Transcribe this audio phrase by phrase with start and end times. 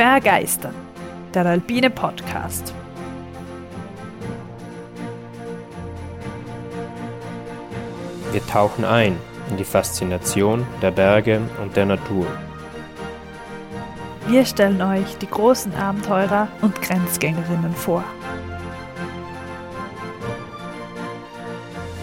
[0.00, 0.74] Bergeistern,
[1.34, 2.72] der alpine Podcast.
[8.32, 9.18] Wir tauchen ein
[9.50, 12.26] in die Faszination der Berge und der Natur.
[14.26, 18.02] Wir stellen euch die großen Abenteurer und Grenzgängerinnen vor.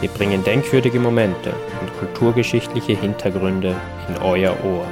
[0.02, 1.52] Wir bringen denkwürdige Momente
[1.82, 3.76] und kulturgeschichtliche Hintergründe
[4.08, 4.86] in euer Ohr.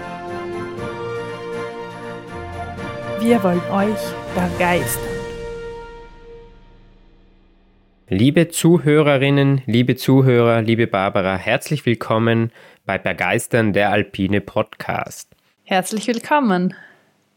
[3.26, 3.98] Wir wollen euch
[4.36, 5.02] begeistern.
[8.08, 12.52] Liebe Zuhörerinnen, liebe Zuhörer, liebe Barbara, herzlich willkommen
[12.86, 15.32] bei Begeistern der Alpine Podcast.
[15.64, 16.76] Herzlich willkommen.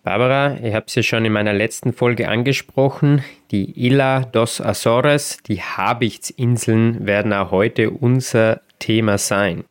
[0.02, 3.24] Barbara, ich habe es ja schon in meiner letzten Folge angesprochen.
[3.50, 9.64] Die Isla dos Azores, die Habichtsinseln, werden auch heute unser Thema sein.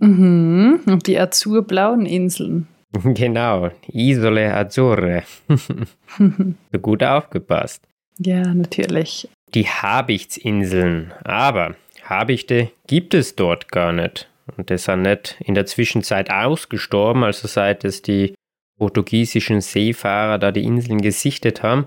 [0.00, 2.68] Mhm, und die azurblauen Inseln.
[3.04, 5.22] Genau, Isole Azzurre.
[6.18, 7.82] so gut aufgepasst.
[8.18, 9.28] Ja, natürlich.
[9.54, 11.12] Die Habichtsinseln.
[11.24, 14.28] Aber Habichte gibt es dort gar nicht.
[14.56, 18.34] Und die sind nicht in der Zwischenzeit ausgestorben, also seit es die
[18.78, 21.86] portugiesischen Seefahrer da die Inseln gesichtet haben,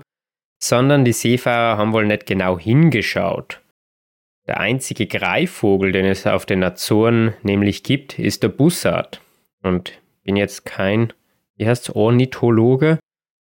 [0.62, 3.60] sondern die Seefahrer haben wohl nicht genau hingeschaut.
[4.46, 9.20] Der einzige Greifvogel, den es auf den Azoren nämlich gibt, ist der Bussard.
[9.62, 11.12] Und bin jetzt kein,
[11.56, 12.98] wie heißt Ornithologe.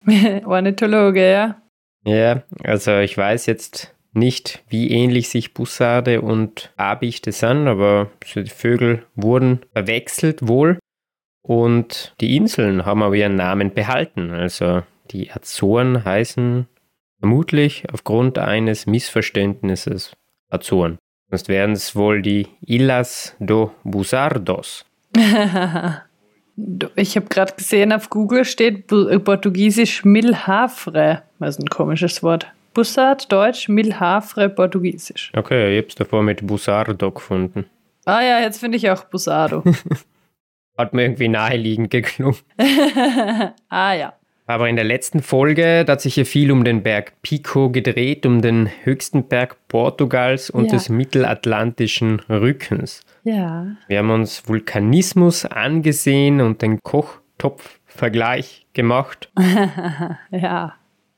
[0.44, 1.62] Ornithologe, ja.
[2.04, 8.46] Ja, also ich weiß jetzt nicht, wie ähnlich sich Bussarde und Abichte sind, aber die
[8.46, 10.78] Vögel wurden verwechselt wohl.
[11.42, 14.30] Und die Inseln haben aber ihren Namen behalten.
[14.30, 16.66] Also die Azoren heißen
[17.18, 20.16] vermutlich aufgrund eines Missverständnisses
[20.48, 20.98] Azoren.
[21.28, 24.84] Sonst wären es wohl die Illas do Busardos.
[26.96, 31.22] Ich habe gerade gesehen, auf Google steht äh, portugiesisch Milhafre.
[31.38, 32.46] Das ist ein komisches Wort.
[32.74, 35.32] Bussard, Deutsch, Milhafre, Portugiesisch.
[35.34, 37.66] Okay, ich habe es davor mit Busardo gefunden.
[38.04, 39.64] Ah ja, jetzt finde ich auch Busardo.
[40.78, 42.38] Hat mir irgendwie naheliegend geklungen.
[43.68, 44.14] ah ja.
[44.50, 48.26] Aber in der letzten Folge, da hat sich hier viel um den Berg Pico gedreht,
[48.26, 50.72] um den höchsten Berg Portugals und ja.
[50.72, 53.02] des mittelatlantischen Rückens.
[53.22, 53.68] Ja.
[53.86, 59.30] Wir haben uns Vulkanismus angesehen und den Kochtopfvergleich gemacht.
[60.32, 60.74] ja,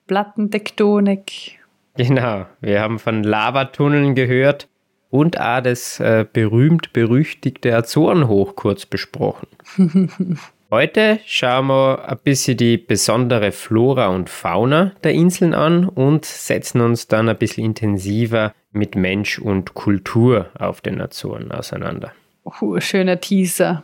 [0.07, 1.59] Plattentektonik.
[1.97, 4.69] Genau, wir haben von Lavatunneln gehört
[5.09, 9.49] und auch das äh, berühmt-berüchtigte Azorenhoch kurz besprochen.
[10.73, 16.81] Heute schauen wir ein bisschen die besondere Flora und Fauna der Inseln an und setzen
[16.81, 22.13] uns dann ein bisschen intensiver mit Mensch und Kultur auf den Azoren auseinander.
[22.47, 23.83] Uh, schöner Teaser.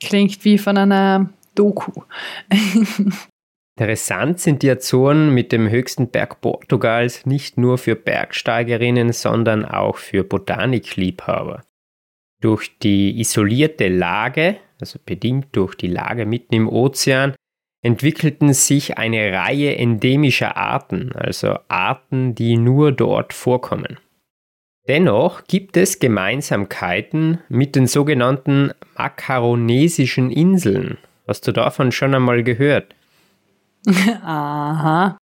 [0.00, 2.02] Klingt wie von einer Doku.
[3.78, 9.98] Interessant sind die Azoren mit dem höchsten Berg Portugals nicht nur für Bergsteigerinnen, sondern auch
[9.98, 11.62] für Botanikliebhaber.
[12.40, 17.34] Durch die isolierte Lage, also bedingt durch die Lage mitten im Ozean,
[17.82, 23.98] entwickelten sich eine Reihe endemischer Arten, also Arten, die nur dort vorkommen.
[24.88, 30.98] Dennoch gibt es Gemeinsamkeiten mit den sogenannten makaronesischen Inseln.
[31.26, 32.94] Hast du davon schon einmal gehört?
[34.22, 35.16] Aha.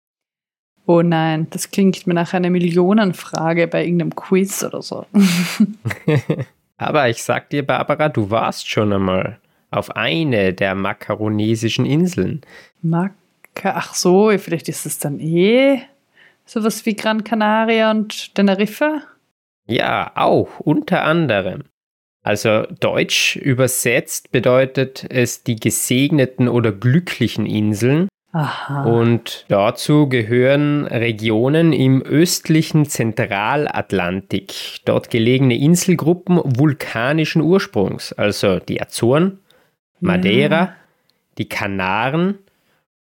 [0.87, 5.07] Oh nein, das klingt mir nach einer Millionenfrage bei irgendeinem Quiz oder so.
[6.81, 9.39] Aber ich sag dir, Barbara, du warst schon einmal
[9.71, 12.41] auf eine der makaronesischen Inseln.
[12.81, 15.83] Maka Ach so, vielleicht ist es dann eh
[16.47, 19.03] sowas wie Gran Canaria und Teneriffa?
[19.67, 21.65] Ja, auch, unter anderem.
[22.23, 28.09] Also deutsch übersetzt bedeutet es die gesegneten oder glücklichen Inseln.
[28.33, 28.85] Aha.
[28.85, 39.41] Und dazu gehören Regionen im östlichen Zentralatlantik, dort gelegene Inselgruppen vulkanischen Ursprungs, also die Azoren,
[39.99, 40.77] Madeira, ja.
[41.39, 42.39] die Kanaren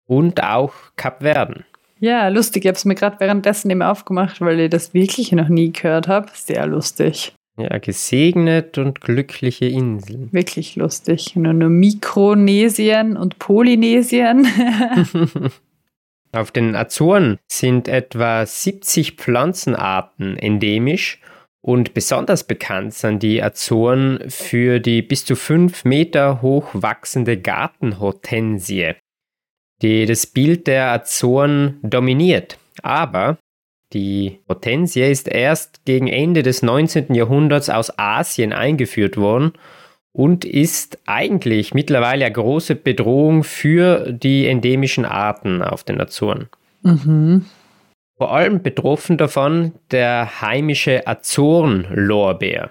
[0.07, 1.65] und auch Kapverden.
[1.99, 2.65] Ja, lustig.
[2.65, 6.07] Ich habe es mir gerade währenddessen immer aufgemacht, weil ich das wirklich noch nie gehört
[6.07, 6.29] habe.
[6.33, 7.35] Sehr lustig.
[7.57, 10.31] Ja, gesegnet und glückliche Inseln.
[10.31, 11.35] Wirklich lustig.
[11.35, 14.47] Nur, nur Mikronesien und Polynesien.
[16.33, 21.19] Auf den Azoren sind etwa 70 Pflanzenarten endemisch
[21.61, 28.93] und besonders bekannt sind die Azoren für die bis zu 5 Meter hoch wachsende Gartenhortensie,
[29.81, 32.57] die das Bild der Azoren dominiert.
[32.81, 33.37] Aber
[33.93, 37.13] die Hortensie ist erst gegen Ende des 19.
[37.13, 39.53] Jahrhunderts aus Asien eingeführt worden
[40.13, 46.49] und ist eigentlich mittlerweile eine große Bedrohung für die endemischen Arten auf den Azoren.
[46.83, 47.45] Mhm.
[48.17, 52.69] Vor allem betroffen davon der heimische Azorenlorbeer.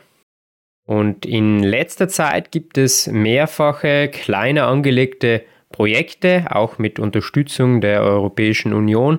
[0.86, 8.72] Und in letzter Zeit gibt es mehrfache kleiner angelegte Projekte, auch mit Unterstützung der Europäischen
[8.72, 9.18] Union,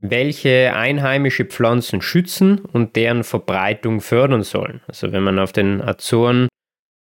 [0.00, 4.80] welche einheimische Pflanzen schützen und deren Verbreitung fördern sollen.
[4.86, 6.48] Also wenn man auf den Azoren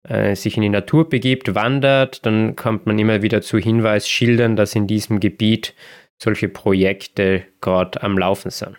[0.07, 4.75] äh, sich in die Natur begibt, wandert, dann kommt man immer wieder zu Hinweisschildern, dass
[4.75, 5.73] in diesem Gebiet
[6.17, 8.77] solche Projekte gerade am Laufen sind.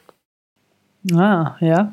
[1.14, 1.92] Ah, ja.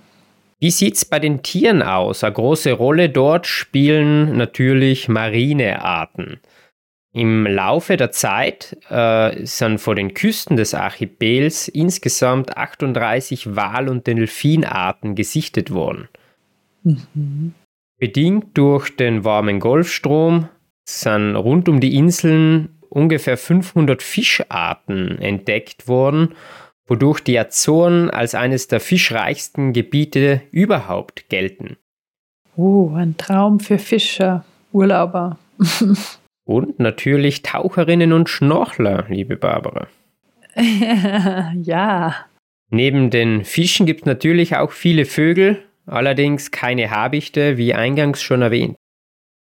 [0.60, 2.24] Wie sieht es bei den Tieren aus?
[2.24, 6.40] Eine große Rolle dort spielen natürlich marine Arten.
[7.16, 14.06] Im Laufe der Zeit äh, sind vor den Küsten des Archipels insgesamt 38 Wal- und
[14.06, 16.10] Delfinarten gesichtet worden.
[16.84, 17.54] Mhm.
[17.98, 20.50] Bedingt durch den warmen Golfstrom
[20.84, 26.36] sind rund um die Inseln ungefähr 500 Fischarten entdeckt worden,
[26.86, 31.78] wodurch die Azoren als eines der fischreichsten Gebiete überhaupt gelten.
[32.58, 35.38] Oh, ein Traum für Fischer, Urlauber.
[36.46, 39.88] Und natürlich Taucherinnen und Schnorchler, liebe Barbara.
[41.64, 42.16] ja.
[42.70, 48.42] Neben den Fischen gibt es natürlich auch viele Vögel, allerdings keine Habichte, wie eingangs schon
[48.42, 48.76] erwähnt.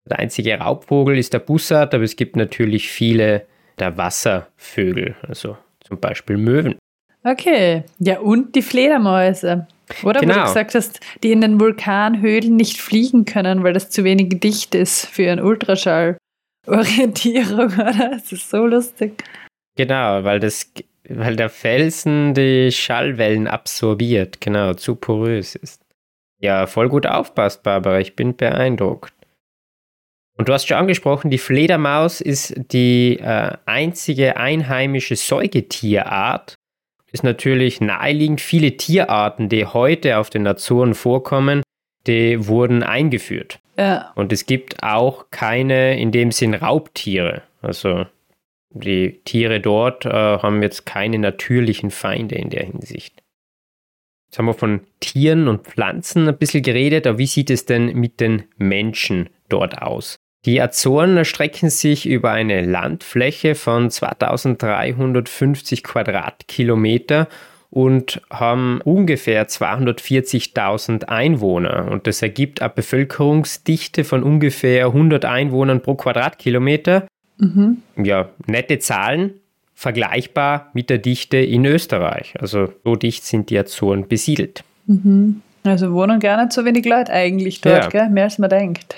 [0.10, 3.46] Der einzige Raubvogel ist der Bussard, aber es gibt natürlich viele
[3.78, 6.75] der Wasservögel, also zum Beispiel Möwen.
[7.24, 9.68] Okay, ja und die Fledermäuse.
[10.04, 10.36] Oder genau.
[10.36, 14.40] wo du gesagt hast, die in den Vulkanhöhlen nicht fliegen können, weil das zu wenig
[14.40, 16.18] dicht ist für ihren Ultraschall.
[16.69, 18.13] Orientierung, oder?
[18.16, 19.24] Es ist so lustig.
[19.75, 20.71] Genau, weil das,
[21.07, 25.81] weil der Felsen die Schallwellen absorbiert, genau, zu porös ist.
[26.42, 28.00] Ja, voll gut aufpasst, Barbara.
[28.00, 29.13] Ich bin beeindruckt.
[30.38, 36.56] Und du hast schon angesprochen, die Fledermaus ist die äh, einzige einheimische Säugetierart.
[37.12, 38.39] Ist natürlich naheliegend.
[38.39, 41.62] Viele Tierarten, die heute auf den Azoren vorkommen,
[42.07, 43.60] die wurden eingeführt.
[43.78, 44.12] Ja.
[44.16, 47.44] Und es gibt auch keine in dem Sinn Raubtiere.
[47.62, 48.06] Also
[48.72, 53.24] die Tiere dort äh, haben jetzt keine natürlichen Feinde in der Hinsicht.
[54.28, 57.96] Jetzt haben wir von Tieren und Pflanzen ein bisschen geredet, aber wie sieht es denn
[57.96, 60.18] mit den Menschen dort aus?
[60.46, 67.28] Die Azoren erstrecken sich über eine Landfläche von 2350 Quadratkilometer
[67.71, 71.88] und haben ungefähr 240.000 Einwohner.
[71.92, 77.07] Und das ergibt eine Bevölkerungsdichte von ungefähr 100 Einwohnern pro Quadratkilometer.
[77.38, 77.77] Mhm.
[77.95, 79.36] Ja, nette Zahlen,
[79.75, 82.33] vergleichbar mit der Dichte in Österreich.
[82.39, 84.63] Also so dicht sind die Azoren besiedelt.
[84.88, 85.42] Mhm.
[85.63, 87.89] Also wohnen gar nicht so wenig Leute eigentlich dort, ja.
[87.89, 88.10] gell?
[88.10, 88.95] mehr als man denkt.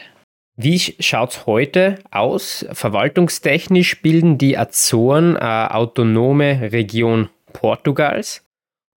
[0.56, 2.66] Wie schaut es heute aus?
[2.72, 8.44] Verwaltungstechnisch bilden die Azoren eine autonome Region Portugals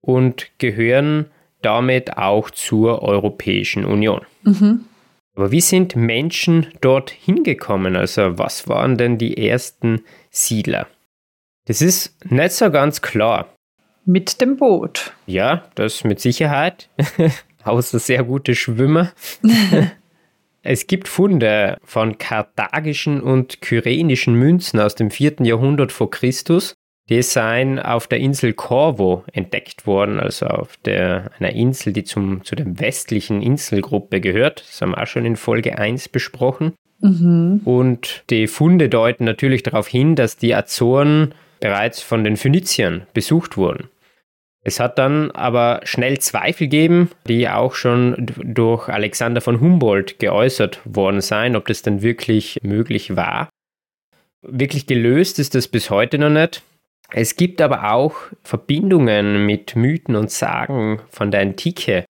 [0.04, 1.26] und gehören
[1.62, 4.20] damit auch zur Europäischen Union.
[4.42, 4.84] Mhm.
[5.34, 7.96] Aber wie sind Menschen dort hingekommen?
[7.96, 10.86] Also was waren denn die ersten Siedler?
[11.66, 13.48] Das ist nicht so ganz klar.
[14.04, 15.12] Mit dem Boot.
[15.26, 16.90] Ja, das mit Sicherheit.
[17.64, 19.12] Außer sehr gute Schwimmer.
[20.62, 25.36] es gibt Funde von karthagischen und kyrenischen Münzen aus dem 4.
[25.40, 26.74] Jahrhundert vor Christus,
[27.08, 32.44] die seien auf der Insel Corvo entdeckt worden, also auf der, einer Insel, die zum,
[32.44, 34.64] zu der westlichen Inselgruppe gehört.
[34.66, 36.72] Das haben wir auch schon in Folge 1 besprochen.
[37.00, 37.60] Mhm.
[37.64, 43.56] Und die Funde deuten natürlich darauf hin, dass die Azoren bereits von den Phöniziern besucht
[43.56, 43.88] wurden.
[44.66, 50.80] Es hat dann aber schnell Zweifel gegeben, die auch schon durch Alexander von Humboldt geäußert
[50.86, 53.50] worden seien, ob das denn wirklich möglich war.
[54.40, 56.62] Wirklich gelöst ist das bis heute noch nicht.
[57.16, 62.04] Es gibt aber auch Verbindungen mit Mythen und Sagen von der Antike.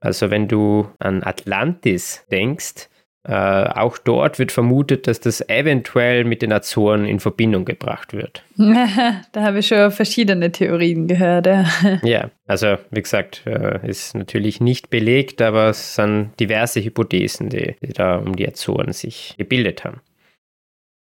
[0.00, 2.88] Also wenn du an Atlantis denkst,
[3.28, 8.42] äh, auch dort wird vermutet, dass das eventuell mit den Azoren in Verbindung gebracht wird.
[8.56, 11.46] da habe ich schon verschiedene Theorien gehört.
[11.46, 11.64] Ja,
[12.02, 17.76] ja also wie gesagt, äh, ist natürlich nicht belegt, aber es sind diverse Hypothesen, die,
[17.80, 20.00] die da um die Azoren sich gebildet haben.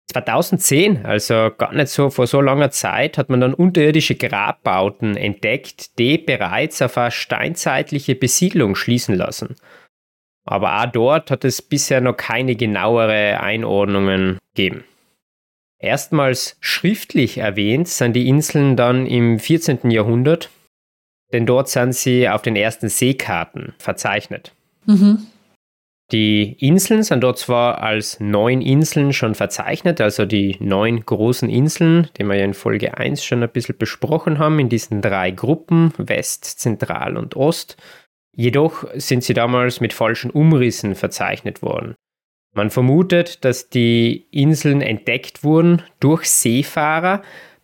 [0.08, 5.98] 2010, also gar nicht so vor so langer Zeit, hat man dann unterirdische Grabbauten entdeckt,
[5.98, 9.56] die bereits auf eine steinzeitliche Besiedlung schließen lassen.
[10.44, 14.84] Aber auch dort hat es bisher noch keine genauere Einordnungen gegeben.
[15.78, 19.90] Erstmals schriftlich erwähnt sind die Inseln dann im 14.
[19.90, 20.50] Jahrhundert,
[21.32, 24.52] denn dort sind sie auf den ersten Seekarten verzeichnet.
[24.86, 25.26] Mhm.
[26.12, 32.08] Die Inseln sind dort zwar als neun Inseln schon verzeichnet, also die neun großen Inseln,
[32.18, 35.94] die wir ja in Folge 1 schon ein bisschen besprochen haben, in diesen drei Gruppen,
[35.96, 37.78] West, Zentral und Ost.
[38.34, 41.94] Jedoch sind sie damals mit falschen Umrissen verzeichnet worden.
[42.54, 47.22] Man vermutet, dass die Inseln entdeckt wurden durch Seefahrer,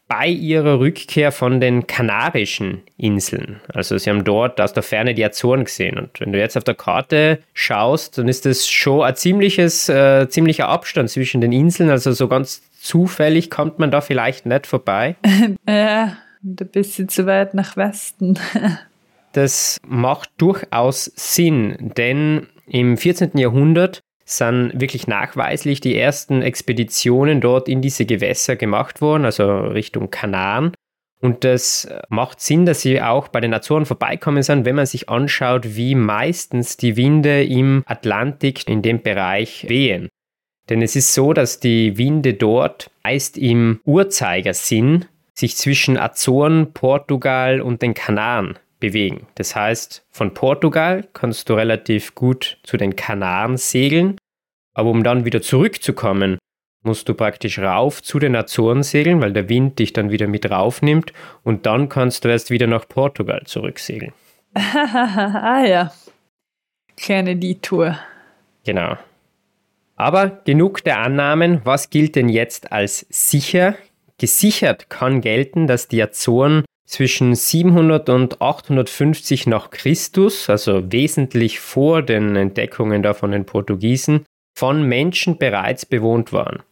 [0.08, 3.60] bei ihrer Rückkehr von den Kanarischen Inseln.
[3.72, 5.98] Also sie haben dort aus der Ferne die Azoren gesehen.
[5.98, 10.26] Und wenn du jetzt auf der Karte schaust, dann ist das schon ein ziemliches, äh,
[10.28, 11.90] ziemlicher Abstand zwischen den Inseln.
[11.90, 15.16] Also so ganz zufällig kommt man da vielleicht nicht vorbei.
[15.68, 18.38] ja, ein bisschen zu weit nach Westen.
[19.32, 23.36] das macht durchaus Sinn, denn im 14.
[23.36, 30.11] Jahrhundert sind wirklich nachweislich die ersten Expeditionen dort in diese Gewässer gemacht worden, also Richtung
[30.11, 30.73] Kanaren.
[31.20, 35.08] Und das macht Sinn, dass sie auch bei den Azoren vorbeikommen sind, wenn man sich
[35.08, 40.08] anschaut, wie meistens die Winde im Atlantik in dem Bereich wehen.
[40.68, 47.62] Denn es ist so, dass die Winde dort meist im Uhrzeigersinn sich zwischen Azoren, Portugal
[47.62, 49.26] und den Kanaren bewegen.
[49.35, 54.16] Das heißt, von Portugal kannst du relativ gut zu den Kanaren segeln,
[54.75, 56.38] aber um dann wieder zurückzukommen,
[56.82, 60.50] musst du praktisch rauf zu den Azoren segeln, weil der Wind dich dann wieder mit
[60.50, 64.12] raufnimmt und dann kannst du erst wieder nach Portugal zurücksegeln.
[64.54, 65.92] ah ja,
[66.97, 67.99] kleine Detour.
[68.64, 68.97] Genau.
[69.97, 73.75] Aber genug der Annahmen, was gilt denn jetzt als sicher?
[74.18, 82.02] Gesichert kann gelten, dass die Azoren zwischen 700 und 850 nach Christus, also wesentlich vor
[82.02, 84.25] den Entdeckungen da von den Portugiesen,
[84.57, 86.62] von Menschen bereits bewohnt waren.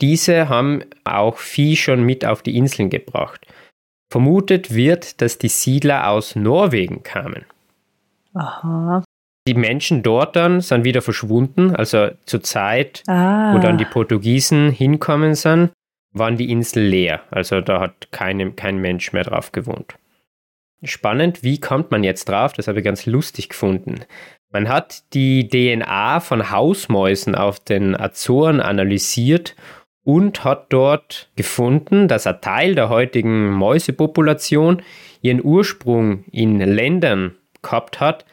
[0.00, 3.46] Diese haben auch Vieh schon mit auf die Inseln gebracht.
[4.10, 7.44] Vermutet wird, dass die Siedler aus Norwegen kamen.
[8.34, 9.04] Aha.
[9.46, 13.52] Die Menschen dort dann sind wieder verschwunden, also zur Zeit, ah.
[13.52, 15.70] wo dann die Portugiesen hinkommen sind,
[16.12, 17.22] waren die Insel leer.
[17.30, 19.94] Also da hat keine, kein Mensch mehr drauf gewohnt.
[20.82, 22.52] Spannend, wie kommt man jetzt drauf?
[22.54, 24.00] Das habe ich ganz lustig gefunden.
[24.50, 29.54] Man hat die DNA von Hausmäusen auf den Azoren analysiert
[30.02, 34.82] und hat dort gefunden, dass ein Teil der heutigen Mäusepopulation
[35.22, 38.24] ihren Ursprung in Ländern gehabt hat,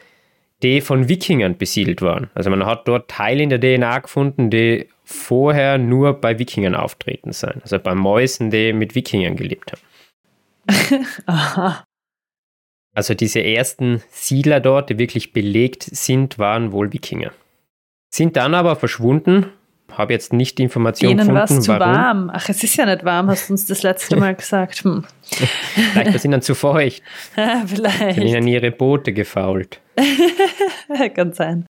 [0.63, 2.31] die von Wikingern besiedelt waren.
[2.33, 7.31] Also man hat dort Teile in der DNA gefunden, die vorher nur bei Wikingern auftreten
[7.31, 7.61] sind.
[7.61, 11.05] Also bei Mäusen, die mit Wikingern gelebt haben.
[11.25, 11.83] Aha.
[12.93, 17.31] Also diese ersten Siedler dort, die wirklich belegt sind, waren wohl Wikinger.
[18.13, 19.45] Sind dann aber verschwunden.
[19.91, 21.95] Habe jetzt nicht die Information Denen gefunden, war es zu warum.
[21.95, 22.31] warm.
[22.33, 24.83] Ach, es ist ja nicht warm, hast du uns das letzte Mal gesagt.
[24.83, 25.05] Hm.
[25.23, 27.01] Vielleicht war es ihnen zu feucht.
[27.65, 28.15] Vielleicht.
[28.15, 29.79] Sind ihnen ihre Boote gefault.
[31.15, 31.65] Kann sein.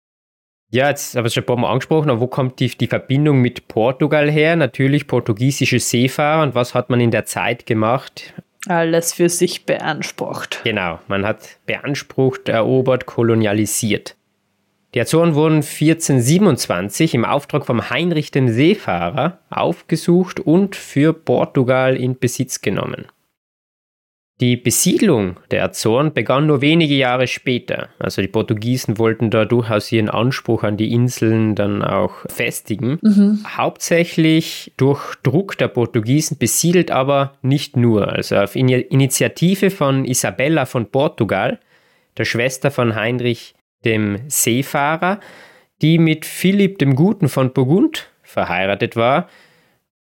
[0.75, 3.39] Ja, jetzt habe ich schon ein paar Mal angesprochen, aber wo kommt die, die Verbindung
[3.39, 4.57] mit Portugal her?
[4.57, 6.43] Natürlich portugiesische Seefahrer.
[6.43, 8.33] Und was hat man in der Zeit gemacht?
[8.67, 10.59] Alles für sich beansprucht.
[10.65, 14.17] Genau, man hat beansprucht, erobert, kolonialisiert.
[14.93, 22.19] Die Azoren wurden 1427 im Auftrag vom Heinrich dem Seefahrer aufgesucht und für Portugal in
[22.19, 23.05] Besitz genommen.
[24.41, 27.87] Die Besiedlung der Azoren begann nur wenige Jahre später.
[27.99, 32.99] Also die Portugiesen wollten da durchaus ihren Anspruch an die Inseln dann auch festigen.
[33.01, 33.45] Mhm.
[33.47, 38.09] Hauptsächlich durch Druck der Portugiesen besiedelt aber nicht nur.
[38.09, 41.59] Also auf Initiative von Isabella von Portugal,
[42.17, 45.21] der Schwester von Heinrich dem Seefahrer,
[45.81, 49.29] die mit Philipp dem Guten von Burgund verheiratet war,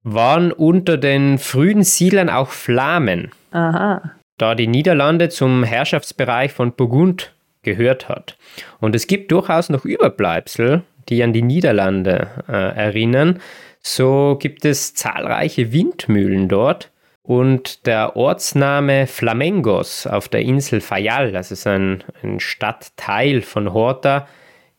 [0.04, 3.32] waren unter den frühen Siedlern auch Flamen.
[3.50, 7.32] Aha da die Niederlande zum Herrschaftsbereich von Burgund
[7.62, 8.38] gehört hat.
[8.80, 13.40] Und es gibt durchaus noch Überbleibsel, die an die Niederlande äh, erinnern.
[13.82, 16.90] So gibt es zahlreiche Windmühlen dort
[17.22, 24.26] und der Ortsname Flamengos auf der Insel Fayal, das ist ein, ein Stadtteil von Horta,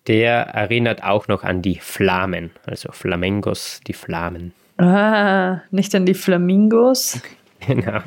[0.08, 4.53] der erinnert auch noch an die Flamen, also Flamengos, die Flamen.
[4.77, 7.22] Ah, nicht an die Flamingos?
[7.68, 8.00] Genau.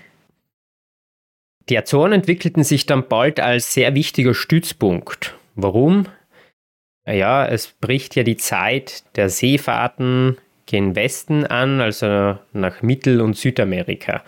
[1.69, 5.35] Die Azoren entwickelten sich dann bald als sehr wichtiger Stützpunkt.
[5.55, 6.07] Warum?
[7.07, 13.37] Ja, es bricht ja die Zeit der Seefahrten gen Westen an, also nach Mittel- und
[13.37, 14.23] Südamerika.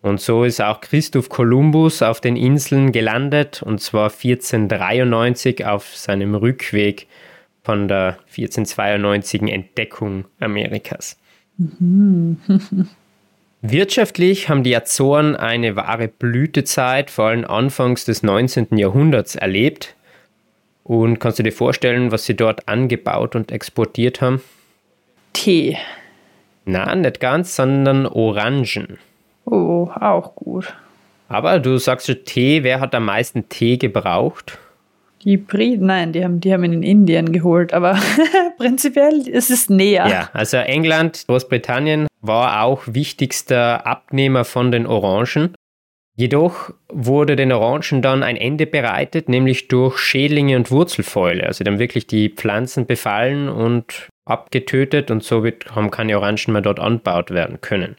[0.00, 6.34] Und so ist auch Christoph Kolumbus auf den Inseln gelandet, und zwar 1493 auf seinem
[6.34, 7.06] Rückweg
[7.62, 11.18] von der 1492 Entdeckung Amerikas.
[13.60, 18.78] Wirtschaftlich haben die Azoren eine wahre Blütezeit, vor allem anfangs des 19.
[18.78, 19.96] Jahrhunderts, erlebt.
[20.84, 24.40] Und kannst du dir vorstellen, was sie dort angebaut und exportiert haben?
[25.32, 25.76] Tee.
[26.64, 28.98] Nein, nicht ganz, sondern Orangen.
[29.44, 30.72] Oh, auch gut.
[31.28, 34.58] Aber du sagst schon Tee, wer hat am meisten Tee gebraucht?
[35.36, 37.98] Briten, nein, die haben, die haben ihn in Indien geholt, aber
[38.58, 40.06] prinzipiell ist es näher.
[40.08, 45.54] Ja, also England, Großbritannien war auch wichtigster Abnehmer von den Orangen.
[46.16, 51.46] Jedoch wurde den Orangen dann ein Ende bereitet, nämlich durch Schädlinge und Wurzelfäule.
[51.46, 56.80] Also dann wirklich die Pflanzen befallen und abgetötet und somit haben keine Orangen mehr dort
[56.80, 57.96] anbaut werden können.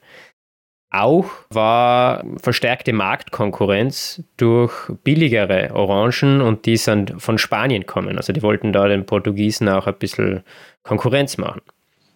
[0.92, 8.18] Auch war verstärkte Marktkonkurrenz durch billigere Orangen und die sind von Spanien kommen.
[8.18, 10.44] Also die wollten da den Portugiesen auch ein bisschen
[10.82, 11.62] Konkurrenz machen.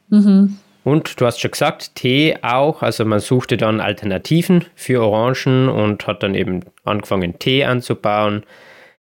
[0.09, 0.57] Mhm.
[0.83, 2.81] Und du hast schon gesagt, Tee auch.
[2.81, 8.43] Also man suchte dann Alternativen für Orangen und hat dann eben angefangen, Tee anzubauen,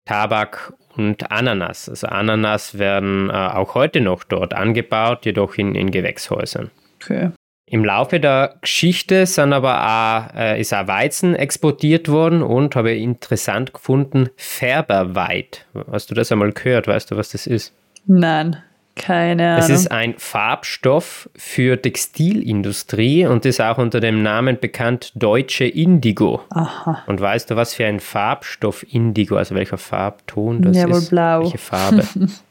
[0.04, 1.88] Tabak und Ananas.
[1.88, 6.70] Also Ananas werden äh, auch heute noch dort angebaut, jedoch in, in Gewächshäusern.
[7.02, 7.30] Okay.
[7.70, 12.94] Im Laufe der Geschichte sind aber auch, äh, ist auch Weizen exportiert worden und habe
[12.94, 15.66] interessant gefunden, Färberweit.
[15.90, 16.88] Hast du das einmal gehört?
[16.88, 17.74] Weißt du, was das ist?
[18.06, 18.56] Nein,
[18.98, 19.64] keine Ahnung.
[19.64, 26.40] Es ist ein Farbstoff für Textilindustrie und ist auch unter dem Namen bekannt Deutsche Indigo.
[26.50, 27.04] Aha.
[27.06, 30.90] Und weißt du, was für ein Farbstoff Indigo, also welcher Farbton das ja, ist?
[30.90, 31.42] Wohl blau.
[31.42, 32.02] Welche Farbe?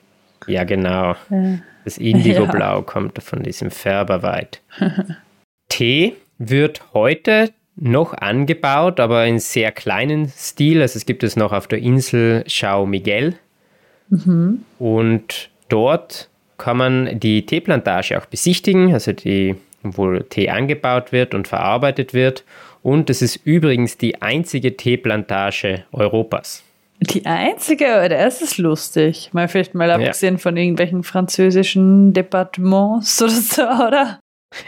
[0.48, 1.16] ja, genau.
[1.30, 1.60] Ja.
[1.86, 2.82] Das Indigoblau ja.
[2.82, 4.62] kommt von diesem Färberweit.
[5.70, 10.82] Tee wird heute noch angebaut, aber in sehr kleinen Stil.
[10.82, 13.36] Also es gibt es noch auf der Insel Chao Miguel.
[14.10, 14.64] Mhm.
[14.80, 21.48] Und dort kann man die Teeplantage auch besichtigen, also die, wo Tee angebaut wird und
[21.48, 22.44] verarbeitet wird.
[22.82, 26.64] Und es ist übrigens die einzige Teeplantage Europas.
[27.00, 29.30] Die einzige, oder das ist lustig.
[29.32, 30.40] Mal vielleicht mal abgesehen ja.
[30.40, 34.20] von irgendwelchen französischen Departements oder so, oder?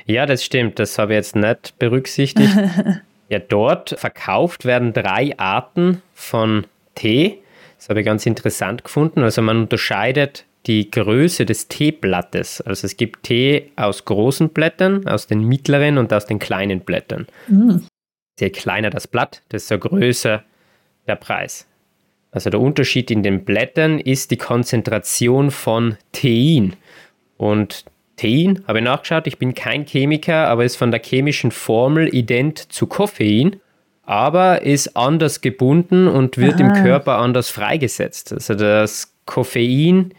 [0.05, 0.77] Ja, das stimmt.
[0.79, 2.51] Das habe ich jetzt nicht berücksichtigt.
[3.29, 7.39] ja, dort verkauft werden drei Arten von Tee.
[7.77, 9.23] Das habe ich ganz interessant gefunden.
[9.23, 12.61] Also man unterscheidet die Größe des Teeblattes.
[12.61, 17.27] Also es gibt Tee aus großen Blättern, aus den mittleren und aus den kleinen Blättern.
[17.47, 17.85] Mhm.
[18.39, 20.43] Je kleiner das Blatt, desto größer
[21.07, 21.68] der Preis.
[22.31, 26.75] Also der Unterschied in den Blättern ist die Konzentration von Tein.
[27.37, 27.85] Und
[28.17, 32.59] Tein, habe ich nachgeschaut, ich bin kein Chemiker, aber ist von der chemischen Formel ident
[32.71, 33.55] zu Koffein,
[34.03, 36.61] aber ist anders gebunden und wird Aha.
[36.61, 38.33] im Körper anders freigesetzt.
[38.33, 40.13] Also das Koffein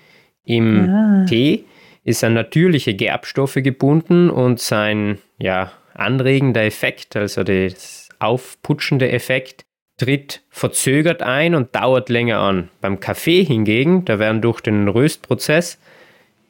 [0.45, 1.27] im Aha.
[1.27, 1.65] Tee
[2.05, 9.65] ist an natürliche Gerbstoffe gebunden und sein ja, anregender Effekt, also das aufputschende Effekt,
[10.01, 12.71] tritt verzögert ein und dauert länger an.
[12.81, 15.79] Beim Kaffee hingegen, da werden durch den Röstprozess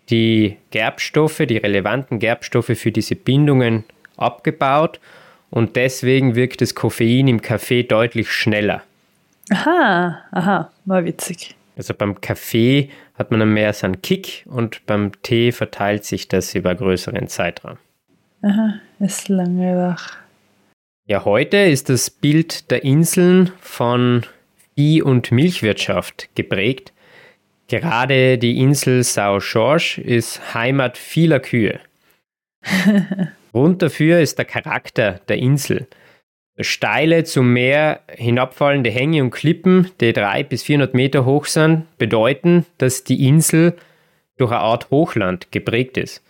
[0.08, 3.84] die Gerbstoffe, die relevanten Gerbstoffe für diese Bindungen
[4.16, 5.00] abgebaut
[5.50, 8.82] und deswegen wirkt das Koffein im Kaffee deutlich schneller.
[9.50, 11.56] Aha, aha, mal witzig.
[11.76, 16.28] Also beim Kaffee hat man dann mehr so einen Kick und beim Tee verteilt sich
[16.28, 17.78] das über größeren Zeitraum.
[18.42, 20.19] Aha, ist lange wach.
[21.06, 24.24] Ja, heute ist das Bild der Inseln von
[24.76, 26.92] Vieh- und Milchwirtschaft geprägt.
[27.68, 31.80] Gerade die Insel Sao Jorge ist Heimat vieler Kühe.
[33.52, 35.88] Grund dafür ist der Charakter der Insel.
[36.58, 42.66] Steile zum Meer hinabfallende Hänge und Klippen, die 300 bis 400 Meter hoch sind, bedeuten,
[42.78, 43.76] dass die Insel
[44.36, 46.22] durch eine Art Hochland geprägt ist.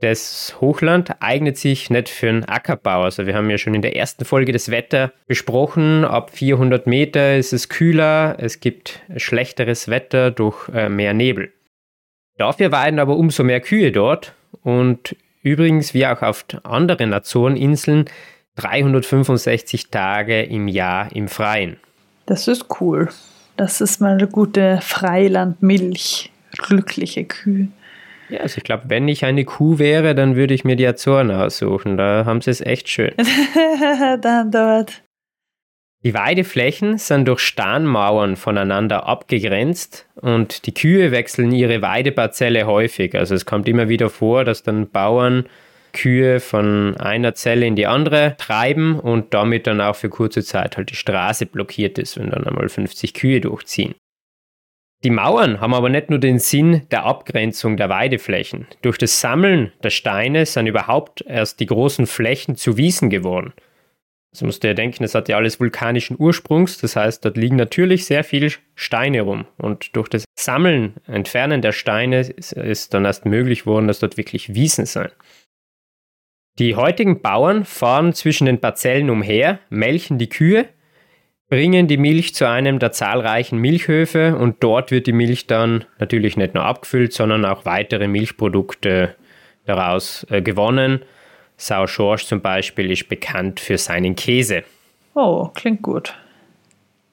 [0.00, 3.02] Das Hochland eignet sich nicht für einen Ackerbau.
[3.02, 6.04] Also wir haben ja schon in der ersten Folge das Wetter besprochen.
[6.04, 11.52] Ab 400 Meter ist es kühler, es gibt schlechteres Wetter durch äh, mehr Nebel.
[12.36, 18.04] Dafür weiden aber umso mehr Kühe dort und übrigens wie auch auf anderen Azoreninseln
[18.54, 21.76] 365 Tage im Jahr im Freien.
[22.26, 23.08] Das ist cool.
[23.56, 26.30] Das ist mal eine gute Freilandmilch.
[26.52, 27.68] Glückliche Kühe.
[28.28, 31.30] Ja, also ich glaube, wenn ich eine Kuh wäre, dann würde ich mir die Azoren
[31.30, 31.96] aussuchen.
[31.96, 33.12] Da haben sie es echt schön.
[34.20, 35.02] dann dort.
[36.04, 43.16] Die Weideflächen sind durch Stahnmauern voneinander abgegrenzt und die Kühe wechseln ihre Weideparzelle häufig.
[43.16, 45.46] Also es kommt immer wieder vor, dass dann Bauern
[45.92, 50.76] Kühe von einer Zelle in die andere treiben und damit dann auch für kurze Zeit
[50.76, 53.94] halt die Straße blockiert ist, wenn dann einmal 50 Kühe durchziehen.
[55.04, 58.66] Die Mauern haben aber nicht nur den Sinn der Abgrenzung der Weideflächen.
[58.82, 63.52] Durch das Sammeln der Steine sind überhaupt erst die großen Flächen zu Wiesen geworden.
[64.32, 67.56] Jetzt musst du ja denken, es hat ja alles vulkanischen Ursprungs, das heißt, dort liegen
[67.56, 69.46] natürlich sehr viele Steine rum.
[69.56, 74.54] Und durch das Sammeln, Entfernen der Steine ist, dann erst möglich worden, dass dort wirklich
[74.54, 75.14] Wiesen sind.
[76.58, 80.68] Die heutigen Bauern fahren zwischen den Parzellen umher, melken die Kühe,
[81.48, 86.36] bringen die Milch zu einem der zahlreichen Milchhöfe und dort wird die Milch dann natürlich
[86.36, 89.14] nicht nur abgefüllt, sondern auch weitere Milchprodukte
[89.64, 91.02] daraus äh, gewonnen.
[91.56, 94.62] Sau Schorsch zum Beispiel ist bekannt für seinen Käse.
[95.14, 96.14] Oh, klingt gut.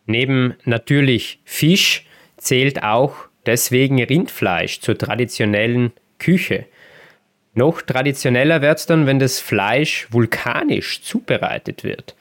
[0.05, 2.05] Neben natürlich Fisch
[2.37, 6.65] zählt auch deswegen Rindfleisch zur traditionellen Küche.
[7.53, 12.15] Noch traditioneller wird es dann, wenn das Fleisch vulkanisch zubereitet wird.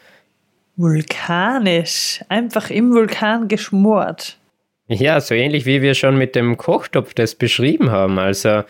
[0.76, 2.24] Vulkanisch?
[2.28, 4.38] Einfach im Vulkan geschmort.
[4.86, 8.18] Ja, so ähnlich wie wir schon mit dem Kochtopf das beschrieben haben.
[8.18, 8.64] Also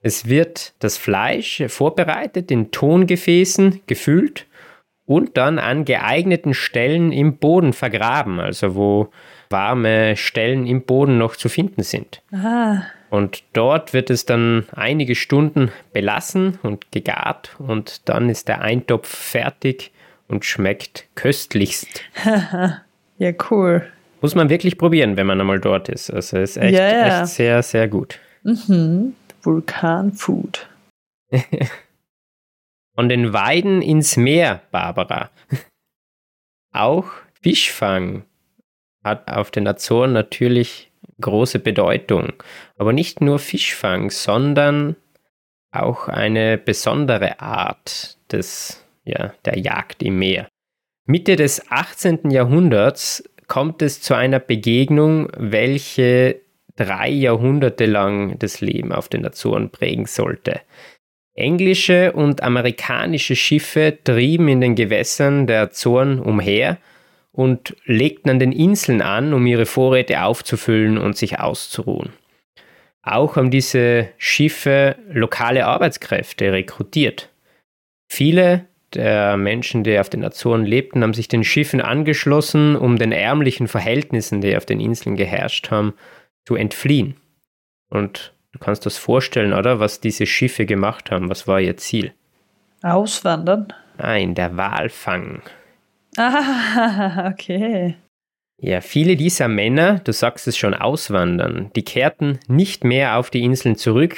[0.00, 4.46] es wird das Fleisch vorbereitet, in Tongefäßen gefüllt
[5.06, 9.08] und dann an geeigneten Stellen im Boden vergraben, also wo
[9.50, 12.22] warme Stellen im Boden noch zu finden sind.
[12.32, 12.82] Aha.
[13.10, 19.08] Und dort wird es dann einige Stunden belassen und gegart und dann ist der Eintopf
[19.08, 19.92] fertig
[20.28, 22.02] und schmeckt köstlichst.
[23.18, 23.86] ja, cool.
[24.20, 26.10] Muss man wirklich probieren, wenn man einmal dort ist.
[26.10, 27.22] Also es ist echt, ja, ja.
[27.22, 28.18] echt sehr, sehr gut.
[28.42, 29.14] Mhm.
[29.42, 30.68] Vulkanfood.
[32.94, 35.30] Von den Weiden ins Meer, Barbara.
[36.72, 37.10] Auch
[37.42, 38.24] Fischfang
[39.04, 42.32] hat auf den Azoren natürlich große Bedeutung.
[42.76, 44.96] Aber nicht nur Fischfang, sondern
[45.70, 50.48] auch eine besondere Art des, ja, der Jagd im Meer.
[51.06, 52.30] Mitte des 18.
[52.30, 56.40] Jahrhunderts kommt es zu einer Begegnung, welche
[56.74, 60.60] drei Jahrhunderte lang das Leben auf den Azoren prägen sollte.
[61.34, 66.78] Englische und amerikanische Schiffe trieben in den Gewässern der Azoren umher
[67.30, 72.14] und legten an den Inseln an, um ihre Vorräte aufzufüllen und sich auszuruhen.
[73.02, 77.30] Auch haben diese Schiffe lokale Arbeitskräfte rekrutiert.
[78.10, 83.12] Viele der Menschen, die auf den Azoren lebten, haben sich den Schiffen angeschlossen, um den
[83.12, 85.94] ärmlichen Verhältnissen, die auf den Inseln geherrscht haben,
[86.44, 87.16] zu entfliehen.
[87.90, 89.80] Und du kannst das vorstellen, oder?
[89.80, 91.28] Was diese Schiffe gemacht haben.
[91.28, 92.12] Was war ihr Ziel?
[92.82, 93.72] Auswandern?
[93.98, 95.42] Nein, der Walfang.
[96.18, 97.94] Ah, okay.
[98.58, 103.44] Ja, viele dieser Männer, du sagst es schon, auswandern, die kehrten nicht mehr auf die
[103.44, 104.16] Inseln zurück,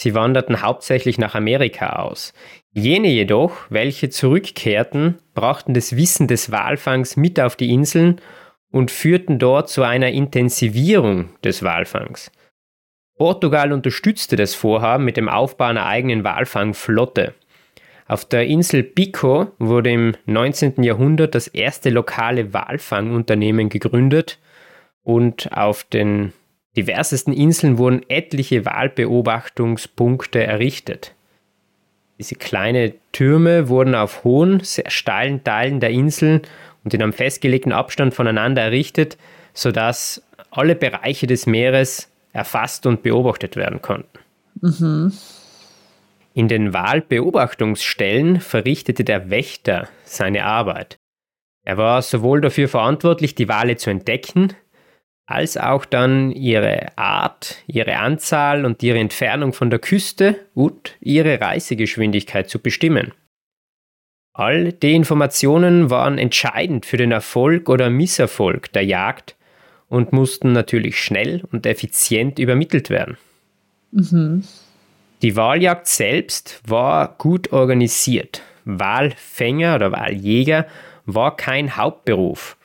[0.00, 2.32] sie wanderten hauptsächlich nach Amerika aus.
[2.72, 8.20] Jene jedoch, welche zurückkehrten, brachten das Wissen des Walfangs mit auf die Inseln
[8.70, 12.30] und führten dort zu einer Intensivierung des Walfangs.
[13.16, 17.34] Portugal unterstützte das Vorhaben mit dem Aufbau einer eigenen Walfangflotte.
[18.06, 20.82] Auf der Insel Pico wurde im 19.
[20.82, 24.38] Jahrhundert das erste lokale Walfangunternehmen gegründet
[25.02, 26.32] und auf den
[26.78, 31.12] diversesten Inseln wurden etliche Walbeobachtungspunkte errichtet.
[32.18, 36.42] Diese kleinen Türme wurden auf hohen, sehr steilen Teilen der Inseln
[36.84, 39.18] und in einem festgelegten Abstand voneinander errichtet,
[39.54, 44.18] sodass alle Bereiche des Meeres erfasst und beobachtet werden konnten.
[44.60, 45.12] Mhm.
[46.34, 50.96] In den Wahlbeobachtungsstellen verrichtete der Wächter seine Arbeit.
[51.64, 54.54] Er war sowohl dafür verantwortlich, die Wale zu entdecken,
[55.28, 61.38] als auch dann ihre Art, ihre Anzahl und ihre Entfernung von der Küste und ihre
[61.38, 63.12] Reisegeschwindigkeit zu bestimmen.
[64.32, 69.36] All die Informationen waren entscheidend für den Erfolg oder Misserfolg der Jagd
[69.88, 73.18] und mussten natürlich schnell und effizient übermittelt werden.
[73.90, 74.44] Mhm.
[75.20, 78.40] Die Wahljagd selbst war gut organisiert.
[78.64, 80.66] Walfänger oder Wahljäger
[81.04, 82.57] war kein Hauptberuf.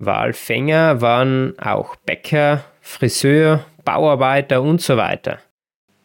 [0.00, 5.38] Walfänger waren auch Bäcker, Friseur, Bauarbeiter und so weiter.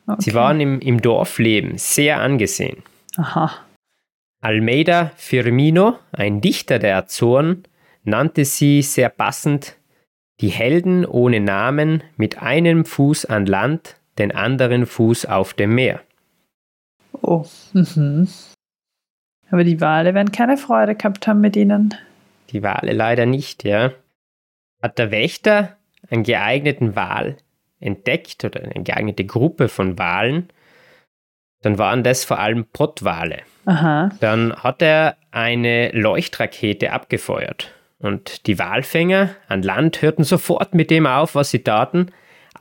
[0.05, 0.21] Okay.
[0.21, 2.83] Sie waren im, im Dorfleben sehr angesehen.
[3.17, 3.51] Aha.
[4.41, 7.63] Almeida Firmino, ein Dichter der Azoren,
[8.03, 9.77] nannte sie sehr passend
[10.41, 16.01] die Helden ohne Namen mit einem Fuß an Land, den anderen Fuß auf dem Meer.
[17.21, 18.27] Oh, mhm.
[19.49, 21.95] Aber die Wale werden keine Freude gehabt haben mit ihnen.
[22.51, 23.91] Die Wale leider nicht, ja.
[24.81, 25.77] Hat der Wächter
[26.09, 27.37] einen geeigneten Wal
[27.79, 30.49] entdeckt oder eine geeignete Gruppe von Walen,
[31.61, 33.39] dann waren das vor allem Pottwale.
[33.65, 34.09] Aha.
[34.19, 37.71] Dann hat er eine Leuchtrakete abgefeuert.
[37.97, 42.11] Und die Walfänger an Land hörten sofort mit dem auf, was sie taten,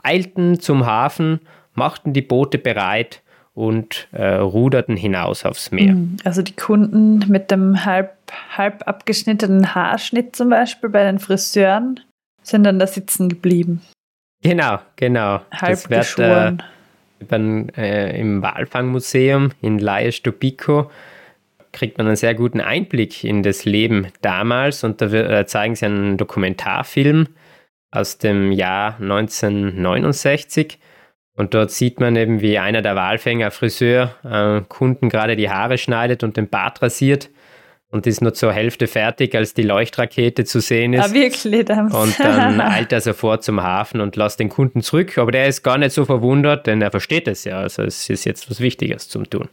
[0.03, 1.41] eilten zum Hafen,
[1.75, 5.93] machten die Boote bereit und äh, ruderten hinaus aufs Meer.
[5.93, 8.14] Hm, also die Kunden mit dem halb,
[8.57, 12.01] halb abgeschnittenen Haarschnitt zum Beispiel bei den Friseuren
[12.43, 13.83] sind dann da sitzen geblieben.
[14.43, 15.41] Genau, genau.
[15.51, 16.63] Halb das wird, geschoren.
[17.21, 20.91] Äh, dann, äh, Im Walfangmuseum in Laies Topico
[21.73, 25.87] kriegt man einen sehr guten Einblick in das Leben damals und da äh, zeigen sie
[25.87, 27.29] einen Dokumentarfilm
[27.91, 30.79] aus dem Jahr 1969
[31.37, 35.79] und dort sieht man eben, wie einer der Walfänger, Friseur, äh, Kunden gerade die Haare
[35.79, 37.31] schneidet und den Bart rasiert
[37.95, 41.11] und ist nur zur Hälfte fertig, als die Leuchtrakete zu sehen ist.
[41.11, 41.71] Ah, wirklich?
[41.71, 45.17] Und dann eilt er sofort zum Hafen und lässt den Kunden zurück.
[45.17, 47.59] Aber der ist gar nicht so verwundert, denn er versteht es ja.
[47.61, 49.49] Also es ist jetzt was Wichtiges zum Tun.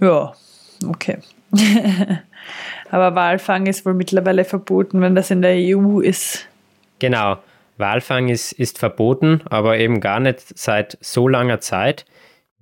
[0.00, 0.32] Ja,
[0.88, 1.18] okay.
[2.90, 6.48] Aber Walfang ist wohl mittlerweile verboten, wenn das in der EU ist.
[6.98, 7.38] Genau.
[7.78, 12.04] Walfang ist, ist verboten, aber eben gar nicht seit so langer Zeit.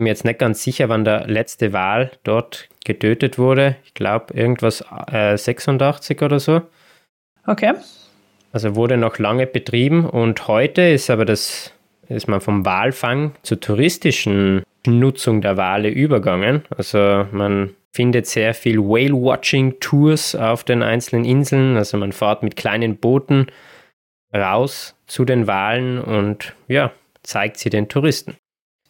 [0.00, 3.76] Ich bin mir jetzt nicht ganz sicher, wann der letzte Wal dort getötet wurde.
[3.84, 4.82] Ich glaube, irgendwas
[5.12, 6.62] äh, 86 oder so.
[7.46, 7.74] Okay.
[8.50, 11.74] Also wurde noch lange betrieben und heute ist aber das,
[12.08, 16.62] ist man vom Walfang zur touristischen Nutzung der Wale übergangen.
[16.74, 21.76] Also man findet sehr viel Whale-Watching-Tours auf den einzelnen Inseln.
[21.76, 23.48] Also man fährt mit kleinen Booten
[24.34, 26.90] raus zu den Walen und ja,
[27.22, 28.39] zeigt sie den Touristen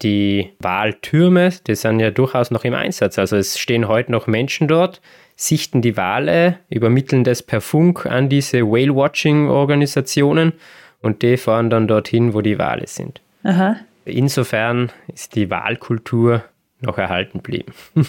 [0.03, 3.19] die Waltürme, die sind ja durchaus noch im Einsatz.
[3.19, 5.01] Also es stehen heute noch Menschen dort,
[5.37, 10.53] sichten die Wale, übermitteln das per Funk an diese Whale-Watching-Organisationen
[11.01, 13.21] und die fahren dann dorthin, wo die Wale sind.
[13.43, 13.77] Aha.
[14.05, 16.45] Insofern ist die Wahlkultur
[16.81, 17.73] noch erhalten geblieben.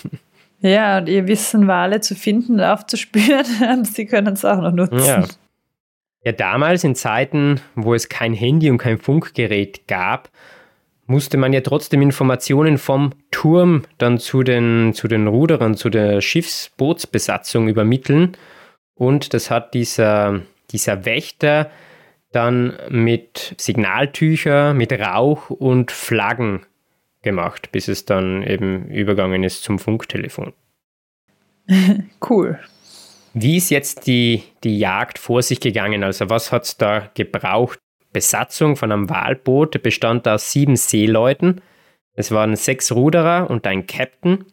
[0.62, 5.00] ja, und ihr Wissen, Wale zu finden und aufzuspüren, sie können es auch noch nutzen.
[5.00, 5.26] Ja.
[6.24, 10.30] ja, damals in Zeiten, wo es kein Handy und kein Funkgerät gab,
[11.06, 16.22] musste man ja trotzdem Informationen vom Turm dann zu den, zu den Ruderern, zu der
[16.22, 18.38] Schiffsbootsbesatzung übermitteln.
[18.96, 21.70] Und das hat dieser, dieser Wächter
[22.32, 26.66] dann mit Signaltücher, mit Rauch und Flaggen
[27.22, 30.54] gemacht, bis es dann eben übergangen ist zum Funktelefon.
[32.30, 32.60] cool.
[33.34, 36.04] Wie ist jetzt die, die Jagd vor sich gegangen?
[36.04, 37.80] Also was hat es da gebraucht,
[38.12, 41.62] Besatzung von einem Walboot bestand aus sieben Seeleuten.
[42.14, 44.46] Es waren sechs Ruderer und ein Captain.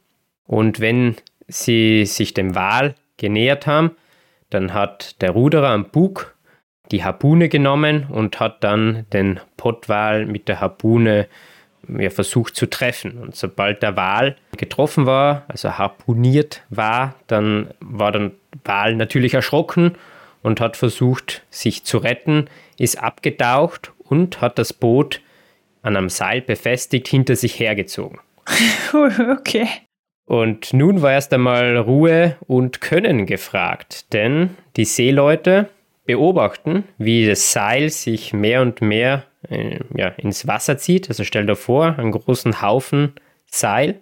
[0.45, 1.17] Und wenn
[1.47, 3.93] sie sich dem Wal genähert haben,
[4.51, 6.35] dann hat der Ruderer am Bug
[6.91, 11.27] die Harpune genommen und hat dann den Pottwal mit der Harpune
[11.87, 13.19] ja, versucht zu treffen.
[13.19, 18.31] Und sobald der Wal getroffen war, also harpuniert war, dann war der
[18.65, 19.97] Wal natürlich erschrocken
[20.43, 22.49] und hat versucht, sich zu retten,
[22.79, 25.21] ist abgetaucht und hat das Boot
[25.83, 28.19] an einem Seil befestigt hinter sich hergezogen.
[29.33, 29.69] okay.
[30.27, 35.71] Und nun war erst einmal Ruhe und Können gefragt, denn die Seeleute
[36.05, 41.09] beobachten, wie das Seil sich mehr und mehr äh, ja, ins Wasser zieht.
[41.09, 43.15] Also stell dir vor, einen großen Haufen
[43.47, 44.01] Seil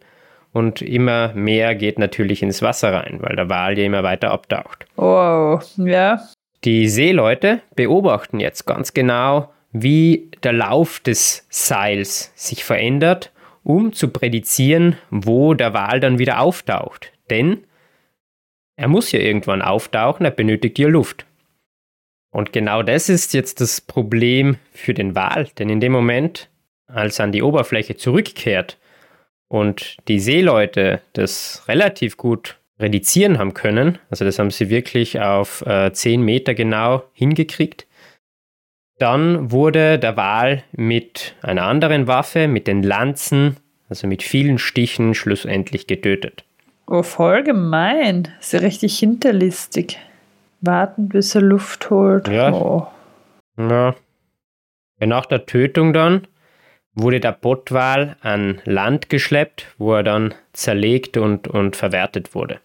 [0.57, 4.87] und immer mehr geht natürlich ins Wasser rein, weil der Wal ja immer weiter abtaucht.
[4.97, 6.23] Wow, ja.
[6.64, 13.33] Die Seeleute beobachten jetzt ganz genau, wie der Lauf des Seils sich verändert,
[13.64, 17.12] um zu prädizieren, wo der Wal dann wieder auftaucht.
[17.29, 17.64] Denn
[18.77, 21.27] er muss ja irgendwann auftauchen, er benötigt ja Luft.
[22.31, 26.49] Und genau das ist jetzt das Problem für den Wal, denn in dem Moment,
[26.87, 28.79] als er an die Oberfläche zurückkehrt,
[29.48, 33.98] und die Seeleute das relativ gut reduzieren haben können.
[34.11, 37.87] Also das haben sie wirklich auf äh, 10 Meter genau hingekriegt.
[38.98, 43.56] Dann wurde der Wal mit einer anderen Waffe, mit den Lanzen,
[43.88, 46.44] also mit vielen Stichen, schlussendlich getötet.
[46.87, 48.28] Oh, voll gemein.
[48.40, 49.98] Ist ja richtig hinterlistig.
[50.61, 52.28] Warten, bis er Luft holt.
[52.28, 52.52] Ja.
[52.52, 52.87] Oh.
[53.59, 53.94] ja.
[54.98, 56.26] Nach der Tötung dann
[56.96, 62.59] wurde der Pottwal an Land geschleppt, wo er dann zerlegt und, und verwertet wurde.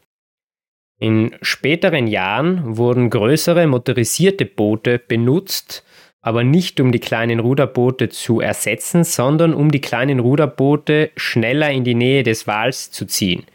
[0.99, 5.83] In späteren Jahren wurden größere motorisierte Boote benutzt,
[6.21, 11.83] aber nicht um die kleinen Ruderboote zu ersetzen, sondern um die kleinen Ruderboote schneller in
[11.83, 13.45] die Nähe des Wals zu ziehen.